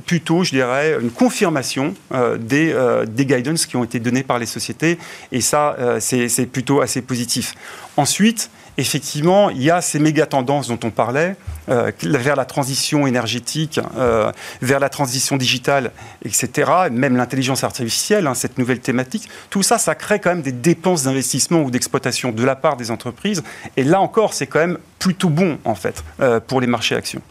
plutôt 0.06 0.44
je 0.44 0.52
dirais, 0.52 0.98
une 1.02 1.12
confirmation 1.12 1.94
euh, 2.14 2.38
des, 2.38 2.72
euh, 2.74 3.06
des 3.06 3.26
guidance 3.26 3.66
qui 3.66 3.78
ont 3.78 3.84
été 3.84 4.00
donnés 4.00 4.24
par 4.24 4.40
les 4.40 4.46
sociétés 4.46 4.98
et 5.32 5.42
ça, 5.42 5.76
euh, 5.80 6.00
c'est 6.00 6.46
plutôt 6.46 6.82
assez 6.82 7.02
positif. 7.02 7.56
Ensuite, 7.98 8.50
effectivement, 8.78 9.50
il 9.50 9.62
y 9.62 9.72
a 9.72 9.82
ces 9.82 10.00
méga 10.00 10.26
tendances 10.26 10.68
dont 10.68 10.80
on 10.84 10.92
parlait, 10.92 11.36
euh, 11.70 11.92
vers 12.04 12.36
la 12.36 12.46
transition 12.46 13.08
énergétique, 13.08 13.80
euh, 13.98 14.32
vers 14.62 14.80
la 14.80 14.90
transition 14.90 15.38
digitale, 15.38 15.92
etc., 16.24 16.72
même 16.92 17.16
l'intelligence 17.16 17.64
artificielle, 17.64 18.28
hein, 18.28 18.34
cette 18.34 18.58
nouvelle 18.58 18.80
thématique. 18.80 19.30
Tout 19.50 19.64
ça, 19.64 19.78
ça 19.78 19.96
crée 19.96 20.20
quand 20.20 20.30
même 20.30 20.42
des 20.42 20.52
dépenses 20.52 21.04
d'investissement 21.04 21.62
ou 21.62 21.72
d'exploitation 21.72 22.32
de 22.32 22.44
la 22.44 22.56
part 22.56 22.78
des 22.78 22.92
entreprises. 22.92 23.44
Et 23.78 23.84
là 23.84 24.02
encore, 24.02 24.34
c'est 24.34 24.48
quand 24.48 24.60
même 24.60 24.78
plutôt 25.00 25.30
bon, 25.30 25.58
en 25.66 25.76
fait, 25.76 26.04
euh, 26.20 26.40
pour 26.40 26.62
les 26.62 26.68
marchés 26.68 26.96
actions. 26.96 27.22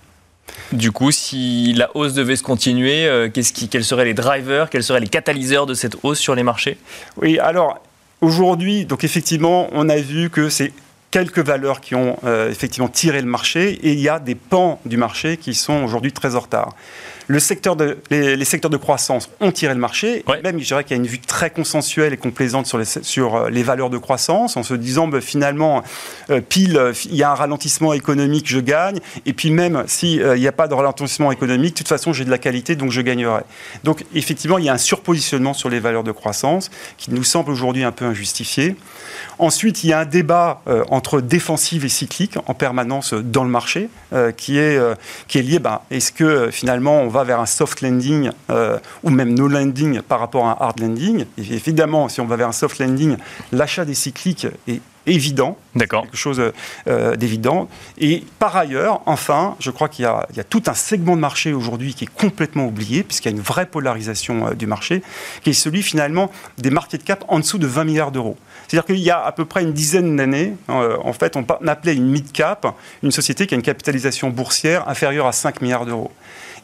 Du 0.73 0.93
coup, 0.93 1.11
si 1.11 1.73
la 1.75 1.95
hausse 1.97 2.15
devait 2.15 2.37
se 2.37 2.43
continuer, 2.43 3.31
qui, 3.33 3.69
quels 3.69 3.85
seraient 3.85 4.05
les 4.05 4.15
drivers, 4.15 4.69
quels 4.69 4.85
seraient 4.85 5.01
les 5.01 5.09
catalyseurs 5.09 5.67
de 5.67 5.75
cette 5.75 5.97
hausse 6.03 6.19
sur 6.19 6.35
les 6.35 6.43
marchés? 6.43 6.79
Oui, 7.17 7.39
alors 7.39 7.81
aujourd'hui, 8.21 8.85
donc 8.85 9.05
effectivement, 9.05 9.69
on 9.73 9.89
a 9.89 9.97
vu 9.97 10.31
que 10.31 10.49
c'est 10.49 10.73
quelques 11.15 11.39
valeurs 11.39 11.81
qui 11.81 11.95
ont 11.95 12.19
euh, 12.25 12.51
effectivement 12.51 12.89
tiré 12.89 13.21
le 13.21 13.29
marché 13.29 13.71
et 13.71 13.93
il 13.93 14.01
y 14.01 14.09
a 14.09 14.19
des 14.19 14.35
pans 14.35 14.81
du 14.85 14.97
marché 14.97 15.37
qui 15.37 15.55
sont 15.55 15.85
aujourd'hui 15.85 16.13
très 16.13 16.35
en 16.35 16.41
retard. 16.41 16.75
Le 17.27 17.39
secteur 17.39 17.75
de, 17.75 17.97
les, 18.11 18.45
secteurs 18.45 18.71
de 18.71 18.77
croissance 18.77 19.31
ont 19.41 19.51
tiré 19.51 19.73
le 19.73 19.81
marché. 19.81 20.25
Même, 20.43 20.59
je 20.59 20.67
dirais 20.67 20.85
qu'il 20.85 20.97
y 20.97 21.01
a 21.01 21.03
une 21.03 21.09
vue 21.09 21.21
très 21.21 21.49
consensuelle 21.49 22.13
et 22.13 22.17
complaisante 22.19 22.67
sur 22.67 22.77
les, 22.77 22.85
sur 22.85 23.37
euh, 23.37 23.51
les 23.51 23.63
valeurs 23.63 23.89
de 23.89 23.97
croissance, 23.97 24.57
en 24.59 24.63
se 24.63 24.75
disant 24.75 25.09
bah, 25.09 25.23
finalement, 25.23 25.83
euh, 26.31 26.41
pile, 26.41 26.93
il 27.07 27.17
y 27.17 27.23
a 27.23 27.31
un 27.31 27.35
ralentissement 27.35 27.95
économique, 27.95 28.47
je 28.49 28.61
gagne. 28.61 28.99
Et 29.25 29.33
puis 29.33 29.51
même 29.51 29.85
s'il 29.87 30.23
n'y 30.35 30.47
a 30.47 30.53
pas 30.53 30.69
de 30.69 30.75
ralentissement 30.75 31.33
économique, 31.33 31.75
de 31.75 31.79
toute 31.79 31.89
façon, 31.89 32.13
j'ai 32.13 32.25
de 32.25 32.31
la 32.31 32.39
qualité, 32.39 32.77
donc 32.77 32.91
je 32.91 33.01
gagnerai. 33.01 33.43
Donc 33.85 34.05
effectivement, 34.15 34.59
il 34.59 34.65
y 34.65 34.69
a 34.69 34.75
un 34.75 34.79
surpositionnement 34.79 35.55
sur 35.55 35.71
les 35.71 35.81
valeurs 35.81 36.05
de 36.05 36.13
croissance 36.13 36.71
qui 36.99 37.11
nous 37.11 37.25
semble 37.25 37.51
aujourd'hui 37.51 37.85
un 37.85 37.93
peu 37.93 38.05
injustifié. 38.05 38.77
Ensuite, 39.39 39.83
il 39.83 39.91
y 39.91 39.93
a 39.93 40.01
un 40.01 40.05
débat 40.05 40.61
euh, 40.69 40.85
entre 40.91 41.21
défensive 41.21 41.85
et 41.85 41.89
cyclique 41.89 42.37
en 42.47 42.55
permanence 42.55 43.15
dans 43.15 43.45
le 43.45 43.51
marché, 43.51 43.89
qui, 44.37 44.59
est, 44.59 44.79
qui 45.27 45.39
est 45.39 45.43
lié, 45.43 45.59
bah, 45.59 45.85
est-ce 45.91 46.13
que 46.13 46.51
finalement 46.53 47.01
on 47.01 47.09
va 47.15 47.25
vers 47.25 47.41
un 47.41 47.47
soft 47.47 47.81
landing 47.81 48.31
euh, 48.51 48.79
ou 49.03 49.11
même 49.11 49.35
no 49.35 49.49
landing 49.49 50.03
par 50.03 50.19
rapport 50.19 50.47
à 50.47 50.51
un 50.51 50.57
hard 50.67 50.81
landing. 50.81 51.25
Et 51.39 51.55
évidemment, 51.55 52.09
si 52.09 52.21
on 52.21 52.27
va 52.27 52.37
vers 52.37 52.49
un 52.49 52.53
soft 52.53 52.79
landing, 52.79 53.17
l'achat 53.53 53.85
des 53.85 53.95
cycliques 53.95 54.47
est 54.67 54.81
évident. 55.07 55.57
D'accord. 55.75 56.03
Quelque 56.03 56.17
chose 56.17 56.43
euh, 56.89 57.17
d'évident. 57.17 57.69
Et 57.99 58.25
par 58.39 58.57
ailleurs, 58.57 59.03
enfin, 59.07 59.57
je 59.61 59.71
crois 59.71 59.89
qu'il 59.89 60.05
y, 60.05 60.07
a 60.09 60.45
tout 60.49 60.63
un 60.67 60.75
segment 60.75 61.15
de 61.15 61.21
marché 61.21 61.53
aujourd'hui 61.53 61.95
qui 61.95 62.05
est 62.05 62.15
complètement 62.15 62.67
oublié, 62.67 63.03
puisqu'il 63.03 63.31
y 63.31 63.35
a 63.35 63.37
une 63.37 63.43
vraie 63.43 63.67
polarisation 63.67 64.49
euh, 64.49 64.55
du 64.55 64.67
marché, 64.67 65.03
qui 65.43 65.51
est 65.51 65.55
celui 65.55 65.83
finalement 65.83 66.31
des 66.59 66.71
market 66.71 67.05
cap 67.05 67.25
en 67.29 67.39
dessous 67.39 67.59
de 67.59 67.67
20 67.67 67.85
milliards 67.85 68.13
d'euros. 68.13 68.37
C'est-à-dire 68.69 68.87
qu'il 68.87 68.99
y 68.99 69.11
a 69.11 69.23
à 69.25 69.33
peu 69.33 69.45
près 69.45 69.63
une 69.63 69.73
dizaine 69.73 70.17
d'années, 70.17 70.55
en 70.69 71.13
fait, 71.13 71.37
on 71.37 71.45
appelait 71.69 71.95
une 71.95 72.09
mid 72.09 72.33
cap 72.33 72.67
une 73.03 73.11
société 73.11 73.47
qui 73.47 73.55
a 73.55 73.57
une 73.57 73.63
capitalisation 73.63 74.31
boursière 74.31 74.89
inférieure 74.89 75.27
à 75.27 75.33
5 75.33 75.61
milliards 75.61 75.87
d'euros 75.87 76.11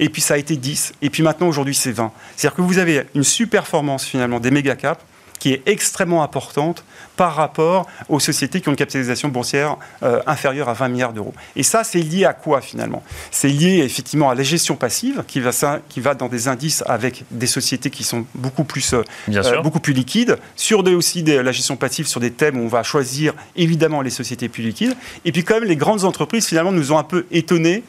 et 0.00 0.08
puis 0.08 0.22
ça 0.22 0.34
a 0.34 0.36
été 0.38 0.56
10, 0.56 0.94
et 1.02 1.10
puis 1.10 1.22
maintenant 1.22 1.46
aujourd'hui 1.46 1.74
c'est 1.74 1.92
20. 1.92 2.10
C'est-à-dire 2.34 2.56
que 2.56 2.62
vous 2.62 2.78
avez 2.78 3.04
une 3.14 3.22
sous-performance 3.22 4.04
finalement 4.04 4.40
des 4.40 4.50
méga 4.50 4.74
caps 4.74 5.04
qui 5.40 5.52
est 5.54 5.62
extrêmement 5.66 6.22
importante 6.22 6.84
par 7.16 7.34
rapport 7.34 7.88
aux 8.08 8.20
sociétés 8.20 8.60
qui 8.60 8.68
ont 8.68 8.72
une 8.72 8.76
capitalisation 8.76 9.28
boursière 9.28 9.76
euh, 10.02 10.20
inférieure 10.26 10.68
à 10.68 10.74
20 10.74 10.88
milliards 10.88 11.12
d'euros. 11.12 11.34
Et 11.56 11.62
ça, 11.62 11.82
c'est 11.82 11.98
lié 11.98 12.24
à 12.24 12.34
quoi 12.34 12.60
finalement? 12.60 13.02
C'est 13.30 13.48
lié 13.48 13.78
effectivement 13.78 14.30
à 14.30 14.34
la 14.34 14.42
gestion 14.42 14.76
passive 14.76 15.24
qui 15.26 15.40
va, 15.40 15.50
qui 15.88 16.00
va 16.00 16.14
dans 16.14 16.28
des 16.28 16.46
indices 16.46 16.84
avec 16.86 17.24
des 17.30 17.46
sociétés 17.46 17.90
qui 17.90 18.04
sont 18.04 18.24
beaucoup 18.34 18.64
plus, 18.64 18.92
euh, 18.92 19.02
euh, 19.28 19.60
beaucoup 19.62 19.80
plus 19.80 19.94
liquides, 19.94 20.38
sur 20.56 20.82
des, 20.82 20.94
aussi 20.94 21.22
la 21.22 21.52
gestion 21.52 21.76
passive 21.76 22.06
sur 22.06 22.20
des 22.20 22.30
thèmes 22.30 22.60
où 22.60 22.64
on 22.64 22.68
va 22.68 22.82
choisir 22.82 23.34
évidemment 23.56 24.02
les 24.02 24.10
sociétés 24.10 24.48
plus 24.48 24.62
liquides. 24.62 24.94
Et 25.24 25.32
puis 25.32 25.42
quand 25.42 25.54
même, 25.54 25.64
les 25.64 25.76
grandes 25.76 26.04
entreprises 26.04 26.46
finalement 26.46 26.72
nous 26.72 26.92
ont 26.92 26.98
un 26.98 27.04
peu 27.04 27.26
étonnés 27.30 27.82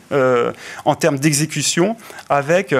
en 0.85 0.95
termes 0.95 1.19
d'exécution 1.19 1.95
avec 2.29 2.73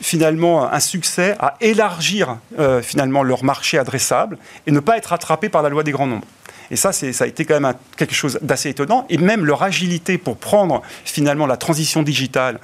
finalement 0.00 0.72
un 0.72 0.80
succès 0.80 1.36
à 1.40 1.56
élargir 1.60 2.38
euh, 2.58 2.82
finalement 2.82 3.22
leur 3.22 3.44
marché 3.44 3.78
adressable 3.78 4.38
et 4.66 4.70
ne 4.70 4.80
pas 4.80 4.96
être 4.96 5.12
attrapé 5.12 5.48
par 5.48 5.62
la 5.62 5.68
loi 5.68 5.82
des 5.82 5.92
grands 5.92 6.06
nombres. 6.06 6.26
Et 6.70 6.76
ça, 6.76 6.92
ça 6.92 7.24
a 7.24 7.26
été 7.26 7.44
quand 7.44 7.58
même 7.58 7.74
quelque 7.96 8.14
chose 8.14 8.38
d'assez 8.42 8.68
étonnant. 8.68 9.06
Et 9.08 9.16
même 9.16 9.46
leur 9.46 9.62
agilité 9.62 10.18
pour 10.18 10.36
prendre 10.36 10.82
finalement 11.04 11.46
la 11.46 11.56
transition 11.56 12.02
digitale, 12.02 12.60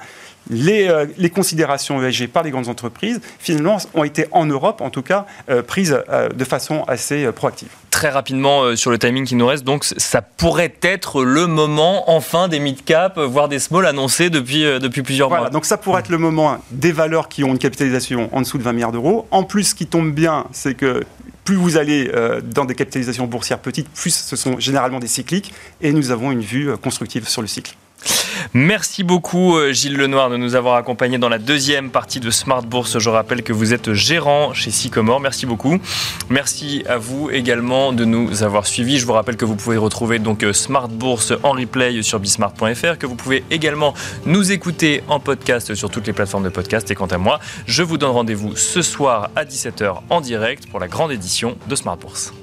les, 0.49 0.87
euh, 0.87 1.05
considérations 1.33 2.01
ESG 2.01 2.27
par 2.27 2.43
les 2.43 2.51
grandes 2.51 2.69
entreprises, 2.69 3.19
finalement, 3.39 3.77
ont 3.93 4.03
été 4.03 4.27
en 4.31 4.45
Europe, 4.45 4.81
en 4.81 4.89
tout 4.89 5.01
cas, 5.01 5.25
euh, 5.49 5.61
prises 5.61 5.97
de 6.35 6.43
façon 6.45 6.83
assez 6.87 7.31
proactive 7.31 7.69
très 7.95 8.09
rapidement 8.09 8.63
euh, 8.63 8.75
sur 8.75 8.91
le 8.91 8.99
timing 8.99 9.25
qui 9.25 9.35
nous 9.35 9.47
reste. 9.47 9.63
Donc, 9.63 9.85
ça 9.85 10.21
pourrait 10.21 10.73
être 10.81 11.23
le 11.23 11.47
moment, 11.47 12.11
enfin, 12.11 12.49
des 12.49 12.59
mid-cap, 12.59 13.17
voire 13.17 13.47
des 13.47 13.57
small 13.57 13.85
annoncés 13.85 14.29
depuis, 14.29 14.65
euh, 14.65 14.79
depuis 14.79 15.01
plusieurs 15.01 15.29
voilà, 15.29 15.43
mois. 15.43 15.49
Donc, 15.49 15.63
ça 15.63 15.77
pourrait 15.77 16.01
être 16.01 16.09
le 16.09 16.17
moment 16.17 16.57
des 16.71 16.91
valeurs 16.91 17.29
qui 17.29 17.45
ont 17.45 17.53
une 17.53 17.57
capitalisation 17.57 18.29
en 18.33 18.41
dessous 18.41 18.57
de 18.57 18.63
20 18.63 18.73
milliards 18.73 18.91
d'euros. 18.91 19.27
En 19.31 19.43
plus, 19.43 19.69
ce 19.69 19.75
qui 19.75 19.87
tombe 19.87 20.11
bien, 20.11 20.45
c'est 20.51 20.75
que 20.75 21.05
plus 21.45 21.55
vous 21.55 21.77
allez 21.77 22.11
euh, 22.13 22.41
dans 22.41 22.65
des 22.65 22.75
capitalisations 22.75 23.27
boursières 23.27 23.59
petites, 23.59 23.87
plus 23.87 24.13
ce 24.13 24.35
sont 24.35 24.59
généralement 24.59 24.99
des 24.99 25.07
cycliques. 25.07 25.53
Et 25.79 25.93
nous 25.93 26.11
avons 26.11 26.33
une 26.33 26.41
vue 26.41 26.75
constructive 26.75 27.29
sur 27.29 27.41
le 27.41 27.47
cycle. 27.47 27.77
Merci 28.53 29.03
beaucoup 29.03 29.57
euh, 29.57 29.71
Gilles 29.73 29.97
Lenoir 29.97 30.29
de 30.29 30.37
nous 30.37 30.55
avoir 30.55 30.75
accompagnés 30.75 31.17
dans 31.17 31.29
la 31.29 31.37
deuxième 31.37 31.89
partie 31.89 32.19
de 32.19 32.31
Smart 32.31 32.61
Bourse. 32.61 32.99
Je 32.99 33.09
rappelle 33.09 33.43
que 33.43 33.53
vous 33.53 33.73
êtes 33.73 33.93
gérant 33.93 34.53
chez 34.53 34.71
Sycomore. 34.71 35.19
Merci 35.19 35.45
beaucoup. 35.45 35.79
Merci 36.29 36.83
à 36.87 36.97
vous 36.97 37.29
également 37.29 37.93
de 37.93 38.05
nous 38.05 38.43
avoir 38.43 38.65
suivis. 38.65 38.99
Je 38.99 39.05
vous 39.05 39.13
rappelle 39.13 39.37
que 39.37 39.45
vous 39.45 39.55
pouvez 39.55 39.77
retrouver 39.77 40.19
donc 40.19 40.43
euh, 40.43 40.53
Smart 40.53 40.87
Bourse 40.87 41.33
en 41.43 41.51
replay 41.51 42.01
sur 42.01 42.19
bismart.fr, 42.19 42.97
que 42.97 43.05
vous 43.05 43.15
pouvez 43.15 43.43
également 43.51 43.93
nous 44.25 44.51
écouter 44.51 45.03
en 45.07 45.19
podcast 45.19 45.75
sur 45.75 45.89
toutes 45.89 46.07
les 46.07 46.13
plateformes 46.13 46.43
de 46.43 46.49
podcast. 46.49 46.89
Et 46.91 46.95
quant 46.95 47.07
à 47.07 47.17
moi, 47.17 47.39
je 47.67 47.83
vous 47.83 47.97
donne 47.97 48.11
rendez-vous 48.11 48.55
ce 48.55 48.81
soir 48.81 49.29
à 49.35 49.45
17h 49.45 50.01
en 50.09 50.21
direct 50.21 50.67
pour 50.69 50.79
la 50.79 50.87
grande 50.87 51.11
édition 51.11 51.57
de 51.67 51.75
Smart 51.75 51.97
Bourse. 51.97 52.33